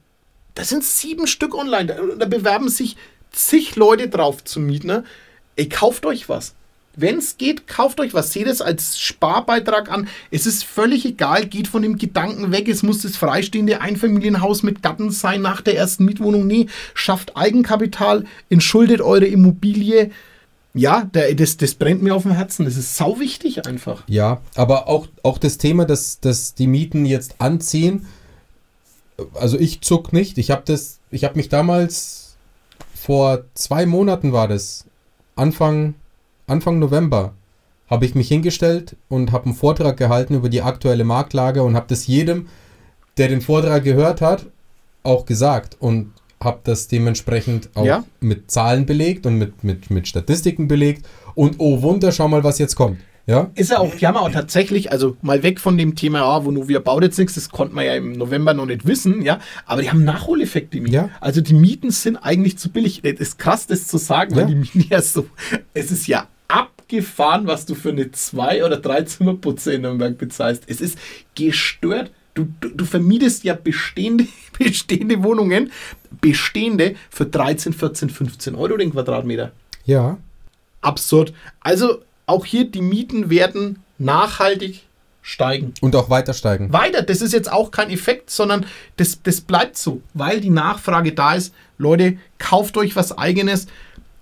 Das 0.57 0.69
sind 0.69 0.83
sieben 0.83 1.27
Stück 1.27 1.53
online. 1.53 1.85
Da, 1.85 1.95
da 2.17 2.25
bewerben 2.25 2.67
sich 2.67 2.97
zig 3.31 3.75
Leute 3.75 4.09
drauf 4.09 4.43
zu 4.43 4.59
mieten. 4.59 4.87
Ne? 4.87 5.03
Ey, 5.55 5.69
kauft 5.69 6.07
euch 6.07 6.29
was. 6.29 6.55
Wenn 6.95 7.19
es 7.19 7.37
geht, 7.37 7.67
kauft 7.67 7.99
euch 7.99 8.15
was. 8.15 8.33
Seht 8.33 8.47
es 8.47 8.59
als 8.59 8.99
Sparbeitrag 8.99 9.91
an. 9.91 10.07
Es 10.31 10.47
ist 10.47 10.63
völlig 10.63 11.05
egal. 11.05 11.45
Geht 11.45 11.67
von 11.67 11.83
dem 11.83 11.99
Gedanken 11.99 12.51
weg, 12.51 12.67
es 12.67 12.81
muss 12.81 13.03
das 13.03 13.17
freistehende 13.17 13.81
Einfamilienhaus 13.81 14.63
mit 14.63 14.81
Gatten 14.81 15.11
sein 15.11 15.43
nach 15.43 15.61
der 15.61 15.77
ersten 15.77 16.05
Mietwohnung. 16.05 16.47
Nee, 16.47 16.65
schafft 16.95 17.37
Eigenkapital, 17.37 18.25
entschuldet 18.49 18.99
eure 18.99 19.27
Immobilie. 19.27 20.09
Ja, 20.73 21.03
der, 21.03 21.35
das, 21.35 21.57
das 21.57 21.75
brennt 21.75 22.01
mir 22.01 22.15
auf 22.15 22.23
dem 22.23 22.31
Herzen. 22.31 22.65
Das 22.65 22.77
ist 22.77 22.97
sau 22.97 23.19
wichtig 23.19 23.67
einfach. 23.67 24.01
Ja, 24.07 24.41
aber 24.55 24.87
auch, 24.87 25.07
auch 25.21 25.37
das 25.37 25.59
Thema, 25.59 25.85
dass, 25.85 26.19
dass 26.19 26.55
die 26.55 26.67
Mieten 26.67 27.05
jetzt 27.05 27.35
anziehen, 27.37 28.07
also 29.33 29.57
ich 29.59 29.81
zuck 29.81 30.13
nicht. 30.13 30.37
Ich 30.37 30.51
habe 30.51 30.63
das, 30.65 30.99
ich 31.11 31.23
habe 31.23 31.35
mich 31.35 31.49
damals 31.49 32.37
vor 32.93 33.43
zwei 33.53 33.85
Monaten 33.85 34.33
war 34.33 34.47
das, 34.47 34.85
Anfang, 35.35 35.95
Anfang 36.47 36.79
November, 36.79 37.33
habe 37.89 38.05
ich 38.05 38.15
mich 38.15 38.27
hingestellt 38.27 38.95
und 39.07 39.31
habe 39.31 39.45
einen 39.45 39.55
Vortrag 39.55 39.97
gehalten 39.97 40.33
über 40.33 40.49
die 40.49 40.61
aktuelle 40.61 41.03
Marktlage 41.03 41.63
und 41.63 41.75
habe 41.75 41.85
das 41.87 42.07
jedem, 42.07 42.47
der 43.17 43.29
den 43.29 43.41
Vortrag 43.41 43.83
gehört 43.83 44.21
hat, 44.21 44.47
auch 45.03 45.25
gesagt 45.25 45.77
und 45.79 46.11
habe 46.43 46.59
das 46.63 46.87
dementsprechend 46.87 47.69
auch 47.75 47.85
Ja. 47.85 48.03
mit 48.19 48.51
Zahlen 48.51 48.85
belegt 48.85 49.25
und 49.25 49.37
mit, 49.37 49.63
mit, 49.63 49.89
mit 49.89 50.07
Statistiken 50.07 50.67
belegt 50.67 51.07
und 51.33 51.55
oh 51.59 51.81
Wunder, 51.81 52.11
schau 52.11 52.27
mal, 52.27 52.43
was 52.43 52.59
jetzt 52.59 52.75
kommt. 52.75 52.99
Ja? 53.27 53.51
Ist 53.55 53.71
ja 53.71 53.79
auch, 53.79 53.93
die 53.93 54.07
haben 54.07 54.15
auch 54.15 54.31
tatsächlich, 54.31 54.91
also 54.91 55.17
mal 55.21 55.43
weg 55.43 55.59
von 55.59 55.77
dem 55.77 55.95
Thema, 55.95 56.19
ja, 56.19 56.45
Vonovia 56.45 56.79
baut 56.79 57.03
jetzt 57.03 57.19
nichts, 57.19 57.35
das 57.35 57.49
konnte 57.49 57.75
man 57.75 57.85
ja 57.85 57.93
im 57.95 58.13
November 58.13 58.53
noch 58.53 58.65
nicht 58.65 58.87
wissen, 58.87 59.21
ja, 59.21 59.39
aber 59.65 59.81
die 59.81 59.89
haben 59.91 60.05
Nachholeffekte, 60.05 60.77
die 60.77 60.79
Mieten. 60.81 60.95
Ja. 60.95 61.09
Also 61.19 61.41
die 61.41 61.53
Mieten 61.53 61.91
sind 61.91 62.15
eigentlich 62.15 62.57
zu 62.57 62.69
billig. 62.69 63.01
Das 63.03 63.19
ist 63.19 63.37
krass, 63.37 63.67
das 63.67 63.85
zu 63.87 63.97
sagen, 63.97 64.31
Ja. 64.33 64.37
weil 64.37 64.45
die 64.47 64.55
Mieten 64.55 64.85
ja 64.89 65.01
so, 65.01 65.27
es 65.73 65.91
ist 65.91 66.07
ja 66.07 66.27
abgefahren, 66.47 67.47
was 67.47 67.65
du 67.65 67.75
für 67.75 67.89
eine 67.89 68.11
Zwei- 68.11 68.63
oder 68.65 68.77
Drei-Zimmer-Putze 68.77 69.73
in 69.73 69.81
Nürnberg 69.81 70.17
bezahlst. 70.17 70.63
Es 70.67 70.79
ist 70.79 70.97
gestört. 71.35 72.11
Du, 72.33 72.47
du, 72.61 72.69
du 72.69 72.85
vermietest 72.85 73.43
ja 73.43 73.55
bestehende, 73.55 74.25
bestehende 74.57 75.21
Wohnungen, 75.23 75.71
bestehende 76.21 76.95
für 77.09 77.25
13, 77.25 77.73
14, 77.73 78.09
15 78.09 78.55
Euro 78.55 78.77
den 78.77 78.91
Quadratmeter 78.93 79.51
Ja. 79.85 80.17
absurd. 80.81 81.33
Also 81.59 82.03
auch 82.27 82.45
hier 82.45 82.65
die 82.69 82.81
Mieten 82.81 83.29
werden 83.31 83.79
nachhaltig 83.97 84.83
steigen. 85.21 85.73
Und 85.81 85.95
auch 85.95 86.09
weiter 86.09 86.33
steigen. 86.33 86.71
Weiter, 86.71 87.01
das 87.01 87.21
ist 87.21 87.33
jetzt 87.33 87.51
auch 87.51 87.71
kein 87.71 87.89
Effekt, 87.89 88.29
sondern 88.29 88.65
das, 88.97 89.21
das 89.23 89.41
bleibt 89.41 89.77
so, 89.77 90.01
weil 90.13 90.39
die 90.39 90.49
Nachfrage 90.51 91.11
da 91.13 91.33
ist. 91.33 91.53
Leute, 91.77 92.17
kauft 92.37 92.77
euch 92.77 92.95
was 92.95 93.17
eigenes 93.17 93.67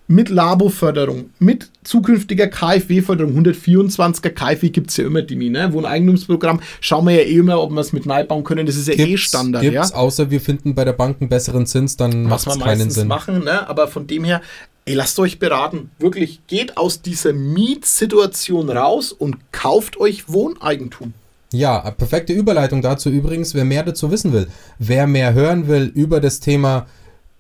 mit 0.08 0.30
Labo-Förderung, 0.30 1.32
mit 1.40 1.72
zukünftiger 1.84 2.48
KfW-Förderung. 2.48 3.36
124er 3.44 4.30
KfW 4.30 4.70
gibt 4.70 4.92
es 4.92 4.98
ja 4.98 5.06
immer, 5.06 5.24
Dimi, 5.24 5.50
ne? 5.50 5.74
Wohneigentumsprogramm. 5.74 6.60
Schauen 6.80 7.06
wir 7.08 7.16
ja 7.16 7.22
eh 7.22 7.38
immer, 7.38 7.60
ob 7.62 7.72
wir 7.72 7.80
es 7.82 7.92
mit 7.92 8.06
bauen 8.06 8.44
können. 8.44 8.66
Das 8.68 8.76
ist 8.76 8.88
ja 8.88 8.94
eh 8.94 8.98
Gibt's- 8.98 9.24
Standard, 9.24 9.64
gibt's, 9.64 9.90
ja. 9.90 9.96
außer 9.96 10.30
wir 10.30 10.42
finden 10.42 10.76
bei 10.76 10.86
der 10.86 10.94
Bank 10.94 11.18
einen 11.22 11.30
besseren 11.30 11.66
Zins, 11.66 11.98
dann 11.98 12.30
was 12.30 12.46
macht 12.46 12.58
wir 12.60 12.66
es 12.66 12.68
keinen 12.78 12.90
Sinn. 12.92 13.08
machen, 13.08 13.44
ne? 13.44 13.68
aber 13.68 13.88
von 13.88 14.06
dem 14.06 14.24
her, 14.26 14.42
ey, 14.86 14.94
lasst 14.94 15.20
euch 15.20 15.40
beraten. 15.40 15.90
Wirklich, 16.00 16.46
geht 16.48 16.78
aus 16.78 17.02
dieser 17.02 17.34
Mietsituation 17.34 18.70
raus 18.70 19.12
und 19.12 19.52
kauft 19.52 19.98
euch 20.00 20.30
Wohneigentum. 20.30 21.14
Ja, 21.52 21.92
perfekte 21.92 22.34
Überleitung 22.34 22.82
dazu 22.82 23.10
übrigens, 23.10 23.54
wer 23.54 23.66
mehr 23.66 23.84
dazu 23.84 24.12
wissen 24.12 24.34
will. 24.34 24.48
Wer 24.78 25.08
mehr 25.08 25.34
hören 25.34 25.68
will 25.68 25.92
über 25.94 26.20
das 26.20 26.40
Thema 26.40 26.88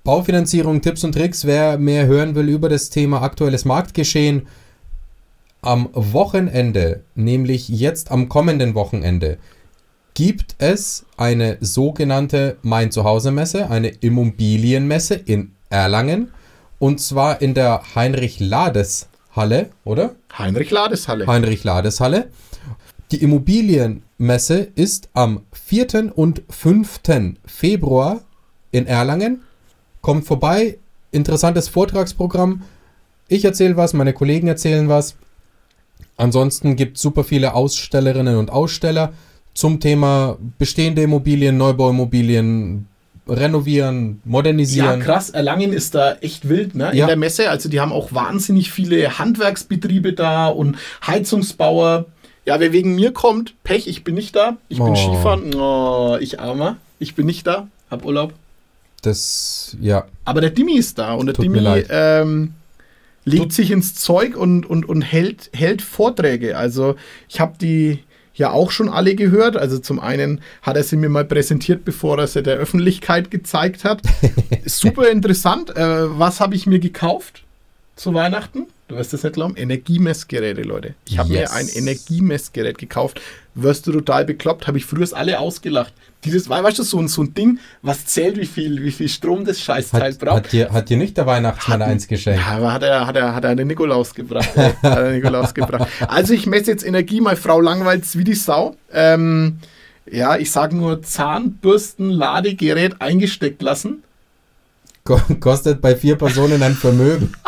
Baufinanzierung, 0.03 0.81
Tipps 0.81 1.03
und 1.03 1.13
Tricks, 1.13 1.45
wer 1.45 1.77
mehr 1.77 2.05
hören 2.05 2.35
will 2.35 2.47
über 2.47 2.69
das 2.69 2.89
Thema 2.89 3.21
aktuelles 3.21 3.65
Marktgeschehen, 3.65 4.47
am 5.61 5.89
Wochenende, 5.93 7.01
nämlich 7.15 7.69
jetzt 7.69 8.11
am 8.11 8.29
kommenden 8.29 8.75
Wochenende, 8.75 9.39
gibt 10.13 10.55
es 10.59 11.05
eine 11.17 11.57
sogenannte 11.59 12.57
Mein 12.61 12.91
Zuhause 12.91 13.31
Messe, 13.31 13.69
eine 13.71 13.87
Immobilienmesse 13.89 15.15
in 15.15 15.53
Erlangen 15.69 16.31
und 16.79 16.99
zwar 16.99 17.41
in 17.41 17.53
der 17.53 17.81
Heinrich 17.95 18.39
Lades 18.39 19.07
Halle, 19.35 19.69
oder? 19.83 20.15
Heinrich 20.37 20.71
Ladeshalle. 20.71 21.27
Heinrich 21.27 21.63
Lades 21.63 21.99
Halle. 21.99 22.29
Die 23.11 23.21
Immobilienmesse 23.21 24.67
ist 24.75 25.09
am 25.13 25.41
4. 25.51 26.11
und 26.15 26.41
5. 26.49 27.01
Februar 27.45 28.21
in 28.71 28.87
Erlangen. 28.87 29.43
Kommt 30.01 30.25
vorbei, 30.25 30.77
interessantes 31.11 31.69
Vortragsprogramm. 31.69 32.63
Ich 33.27 33.45
erzähle 33.45 33.77
was, 33.77 33.93
meine 33.93 34.13
Kollegen 34.13 34.47
erzählen 34.47 34.89
was. 34.89 35.15
Ansonsten 36.17 36.75
gibt 36.75 36.97
es 36.97 37.03
super 37.03 37.23
viele 37.23 37.53
Ausstellerinnen 37.53 38.37
und 38.37 38.51
Aussteller 38.51 39.13
zum 39.53 39.79
Thema 39.79 40.37
bestehende 40.57 41.01
Immobilien, 41.01 41.57
Neubauimmobilien, 41.57 42.87
renovieren, 43.27 44.21
Ja, 44.23 44.29
modernisieren. 44.31 44.99
krass. 44.99 45.29
Erlangen 45.29 45.73
ist 45.73 45.95
da 45.95 46.13
echt 46.21 46.47
wild, 46.49 46.75
ne? 46.75 46.91
In 46.91 46.97
Ja. 46.97 47.07
der 47.07 47.15
Messe. 47.17 47.49
Also, 47.49 47.69
die 47.69 47.79
haben 47.79 47.91
auch 47.91 48.13
wahnsinnig 48.13 48.71
viele 48.71 49.17
Handwerksbetriebe 49.19 50.13
da 50.13 50.47
und 50.47 50.77
Heizungsbauer. 51.05 52.05
Ja, 52.45 52.59
wer 52.59 52.71
wegen 52.73 52.93
mir 52.95 53.11
kommt, 53.11 53.55
Pech, 53.63 53.87
ich 53.87 54.03
bin 54.03 54.15
nicht 54.15 54.35
da. 54.35 54.57
Ich 54.69 54.77
bin 54.77 54.89
Oh. 54.89 54.95
Skifahren. 54.95 55.55
Oh, 55.55 56.17
ich 56.19 56.39
armer. 56.39 56.77
Ich 56.99 57.15
bin 57.15 57.25
nicht 57.25 57.47
da. 57.47 57.67
Hab 57.89 58.05
Urlaub. 58.05 58.33
Das, 59.01 59.75
ja, 59.81 60.05
Aber 60.23 60.41
der 60.41 60.49
Dimi 60.49 60.73
ist 60.77 60.97
da 60.97 61.13
und 61.13 61.27
der 61.27 61.35
Tut 61.35 61.45
Dimi 61.45 61.59
ähm, 61.89 62.53
legt 63.23 63.53
sich 63.53 63.69
ins 63.71 63.93
Zeug 63.95 64.35
und, 64.35 64.65
und, 64.65 64.87
und 64.87 65.01
hält, 65.03 65.49
hält 65.53 65.81
Vorträge. 65.81 66.57
Also 66.57 66.95
ich 67.29 67.39
habe 67.39 67.53
die 67.59 67.99
ja 68.35 68.51
auch 68.51 68.71
schon 68.71 68.89
alle 68.89 69.15
gehört. 69.15 69.57
Also 69.57 69.79
zum 69.79 69.99
einen 69.99 70.41
hat 70.61 70.77
er 70.77 70.83
sie 70.83 70.97
mir 70.97 71.09
mal 71.09 71.25
präsentiert, 71.25 71.85
bevor 71.85 72.19
er 72.19 72.27
sie 72.27 72.43
der 72.43 72.57
Öffentlichkeit 72.57 73.31
gezeigt 73.31 73.83
hat. 73.83 74.01
Super 74.65 75.09
interessant. 75.09 75.75
Äh, 75.75 76.19
was 76.19 76.39
habe 76.39 76.55
ich 76.55 76.67
mir 76.67 76.79
gekauft? 76.79 77.44
Zu 77.95 78.13
Weihnachten. 78.13 78.67
Du 78.87 78.95
wirst 78.97 79.13
es 79.13 79.23
nicht 79.23 79.33
glauben. 79.33 79.55
Energiemessgeräte, 79.55 80.61
Leute. 80.61 80.93
Ich 81.07 81.17
habe 81.17 81.29
Yes. 81.33 81.49
mir 81.51 81.57
ein 81.57 81.67
Energiemessgerät 81.69 82.77
gekauft. 82.77 83.19
Wirst 83.55 83.87
du 83.87 83.91
total 83.91 84.25
bekloppt? 84.25 84.67
Habe 84.67 84.77
ich 84.77 84.85
früher 84.85 85.07
alle 85.13 85.39
ausgelacht. 85.39 85.93
Dieses, 86.23 86.49
weißt 86.49 86.77
du, 86.79 86.83
so 86.83 86.99
ein, 86.99 87.07
so 87.07 87.23
ein 87.23 87.33
Ding, 87.33 87.59
was 87.81 88.05
zählt, 88.05 88.37
wie 88.37 88.45
viel, 88.45 88.83
wie 88.83 88.91
viel 88.91 89.09
Strom 89.09 89.45
das 89.45 89.59
Scheißteil 89.61 90.11
Hat, 90.13 90.19
braucht. 90.19 90.35
hat, 90.35 90.51
dir, 90.51 90.71
hat 90.71 90.89
dir 90.89 90.97
nicht 90.97 91.17
der 91.17 91.25
Weihnachtsmann 91.25 91.81
eins 91.81 92.07
geschenkt? 92.07 92.41
Ja, 92.41 92.57
aber 92.57 92.73
hat 92.73 92.83
er, 92.83 93.07
hat 93.07 93.15
er, 93.15 93.33
hat 93.33 93.43
er 93.45 93.55
den 93.55 93.67
Nikolaus 93.67 94.13
gebracht. 94.13 94.55
hat 94.55 94.75
er 94.83 95.11
Nikolaus 95.11 95.53
gebracht. 95.53 95.87
Also 96.07 96.33
ich 96.33 96.45
messe 96.45 96.71
jetzt 96.71 96.85
Energie, 96.85 97.21
meine 97.21 97.37
Frau 97.37 97.59
langweilt's 97.61 98.17
wie 98.17 98.23
die 98.23 98.33
Sau. 98.35 98.75
Ähm, 98.91 99.57
ja, 100.11 100.37
ich 100.37 100.51
sage 100.51 100.75
nur 100.75 101.01
Zahnbürsten, 101.01 102.09
Ladegerät 102.11 103.01
eingesteckt 103.01 103.61
lassen. 103.61 104.03
Ko- 105.03 105.21
Kostet 105.39 105.81
bei 105.81 105.95
vier 105.95 106.17
Personen 106.17 106.61
ein 106.61 106.73
Vermögen. 106.75 107.31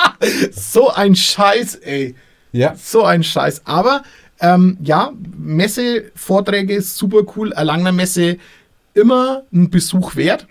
So 0.51 0.89
ein 0.89 1.15
Scheiß, 1.15 1.75
ey. 1.75 2.15
Ja. 2.51 2.75
So 2.75 3.03
ein 3.03 3.23
Scheiß. 3.23 3.61
Aber 3.65 4.03
ähm, 4.39 4.77
ja, 4.83 5.11
Messe, 5.37 6.11
Vorträge, 6.15 6.81
super 6.81 7.21
cool. 7.35 7.51
Erlangner 7.51 7.91
Messe, 7.91 8.37
immer 8.93 9.43
ein 9.53 9.69
Besuch 9.69 10.15
wert. 10.15 10.47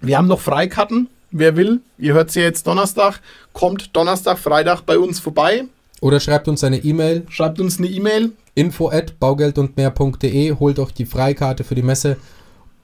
Wir 0.00 0.18
haben 0.18 0.28
noch 0.28 0.40
Freikarten. 0.40 1.08
Wer 1.30 1.56
will, 1.56 1.80
ihr 1.96 2.12
hört 2.12 2.28
es 2.28 2.34
ja 2.34 2.42
jetzt 2.42 2.66
Donnerstag, 2.66 3.20
kommt 3.54 3.96
Donnerstag, 3.96 4.38
Freitag 4.38 4.82
bei 4.82 4.98
uns 4.98 5.18
vorbei. 5.18 5.64
Oder 6.02 6.20
schreibt 6.20 6.46
uns 6.46 6.62
eine 6.62 6.76
E-Mail 6.78 7.24
Schreibt 7.30 7.58
uns 7.58 7.78
eine 7.78 7.86
E-Mail. 7.88 8.32
info 8.54 8.90
at 8.90 9.18
baugeldundmehr.de, 9.18 10.56
holt 10.58 10.78
euch 10.78 10.92
die 10.92 11.06
Freikarte 11.06 11.64
für 11.64 11.74
die 11.74 11.82
Messe 11.82 12.18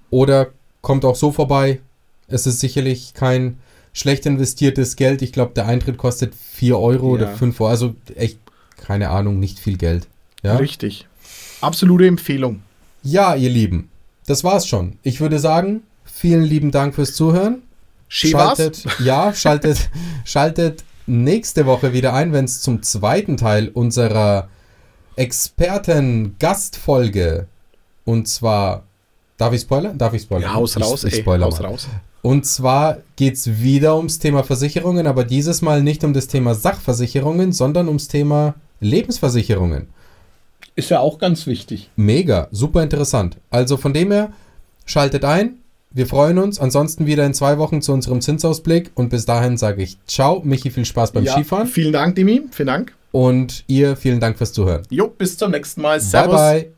oder 0.08 0.48
kommt 0.80 1.04
auch 1.04 1.16
so 1.16 1.30
vorbei. 1.30 1.80
Es 2.26 2.46
ist 2.46 2.60
sicherlich 2.60 3.12
kein 3.12 3.58
schlecht 3.98 4.24
investiertes 4.26 4.96
Geld. 4.96 5.22
Ich 5.22 5.32
glaube, 5.32 5.52
der 5.54 5.66
Eintritt 5.66 5.96
kostet 5.98 6.34
4 6.34 6.78
Euro 6.78 7.08
oder 7.08 7.30
Ja. 7.30 7.36
5 7.36 7.60
Euro. 7.60 7.70
Also 7.70 7.94
echt, 8.14 8.38
keine 8.76 9.10
Ahnung, 9.10 9.40
nicht 9.40 9.58
viel 9.58 9.76
Geld. 9.76 10.06
Ja? 10.42 10.56
Richtig. 10.56 11.06
Absolute 11.60 12.06
Empfehlung. 12.06 12.62
ja, 13.02 13.34
ihr 13.34 13.50
Lieben, 13.50 13.88
das 14.26 14.44
war's 14.44 14.66
schon. 14.68 14.98
Ich 15.02 15.20
würde 15.20 15.38
sagen, 15.40 15.82
vielen 16.04 16.44
lieben 16.44 16.70
Dank 16.70 16.94
fürs 16.94 17.14
Zuhören. 17.14 17.62
Schön 18.08 18.32
war's. 18.34 18.58
Schaltet, 18.58 18.86
ja, 19.00 19.34
schaltet, 19.34 19.90
schaltet 20.24 20.84
nächste 21.06 21.66
Woche 21.66 21.92
wieder 21.92 22.14
ein, 22.14 22.32
wenn 22.32 22.44
es 22.44 22.60
zum 22.62 22.82
zweiten 22.82 23.36
Teil 23.36 23.68
unserer 23.68 24.48
Experten-Gastfolge 25.16 27.46
und 28.04 28.28
zwar, 28.28 28.84
darf 29.36 29.52
ich 29.52 29.62
spoilern? 29.62 29.98
Darf 29.98 30.14
ich 30.14 30.22
spoilern? 30.22 30.50
Ja, 30.50 30.54
haus 30.54 30.76
Ich- 30.76 30.82
raus, 30.82 31.04
ich 31.04 31.14
ey. 31.14 31.20
spoiler 31.20 31.46
Haus 31.46 31.60
raus. 31.62 31.88
Und 32.22 32.46
zwar 32.46 32.98
geht 33.16 33.34
es 33.34 33.60
wieder 33.60 33.96
ums 33.96 34.18
Thema 34.18 34.42
Versicherungen, 34.42 35.06
aber 35.06 35.24
dieses 35.24 35.62
Mal 35.62 35.82
nicht 35.82 36.04
um 36.04 36.12
das 36.12 36.26
Thema 36.26 36.54
Sachversicherungen, 36.54 37.52
sondern 37.52 37.86
ums 37.88 38.08
Thema 38.08 38.54
Lebensversicherungen. 38.80 39.88
Ist 40.74 40.90
ja 40.90 41.00
auch 41.00 41.18
ganz 41.18 41.46
wichtig. 41.46 41.90
Mega, 41.96 42.48
super 42.50 42.82
interessant. 42.82 43.36
Also 43.50 43.76
von 43.76 43.92
dem 43.92 44.12
her, 44.12 44.32
schaltet 44.84 45.24
ein. 45.24 45.58
Wir 45.90 46.06
freuen 46.06 46.38
uns. 46.38 46.60
Ansonsten 46.60 47.06
wieder 47.06 47.24
in 47.24 47.34
zwei 47.34 47.58
Wochen 47.58 47.82
zu 47.82 47.92
unserem 47.92 48.20
Zinsausblick. 48.20 48.90
Und 48.94 49.08
bis 49.08 49.24
dahin 49.24 49.56
sage 49.56 49.82
ich 49.82 49.98
Ciao. 50.06 50.40
Michi, 50.44 50.70
viel 50.70 50.84
Spaß 50.84 51.12
beim 51.12 51.24
Ja, 51.24 51.32
Skifahren. 51.32 51.66
Vielen 51.66 51.92
Dank, 51.92 52.14
Demi. 52.16 52.42
Vielen 52.50 52.66
Dank. 52.66 52.94
Und 53.10 53.64
ihr, 53.66 53.96
vielen 53.96 54.20
Dank 54.20 54.36
fürs 54.36 54.52
Zuhören. 54.52 54.82
Jo, 54.90 55.08
bis 55.08 55.36
zum 55.36 55.50
nächsten 55.50 55.80
Mal. 55.82 55.98
Bye, 55.98 56.06
Servus. 56.06 56.36
bye. 56.36 56.77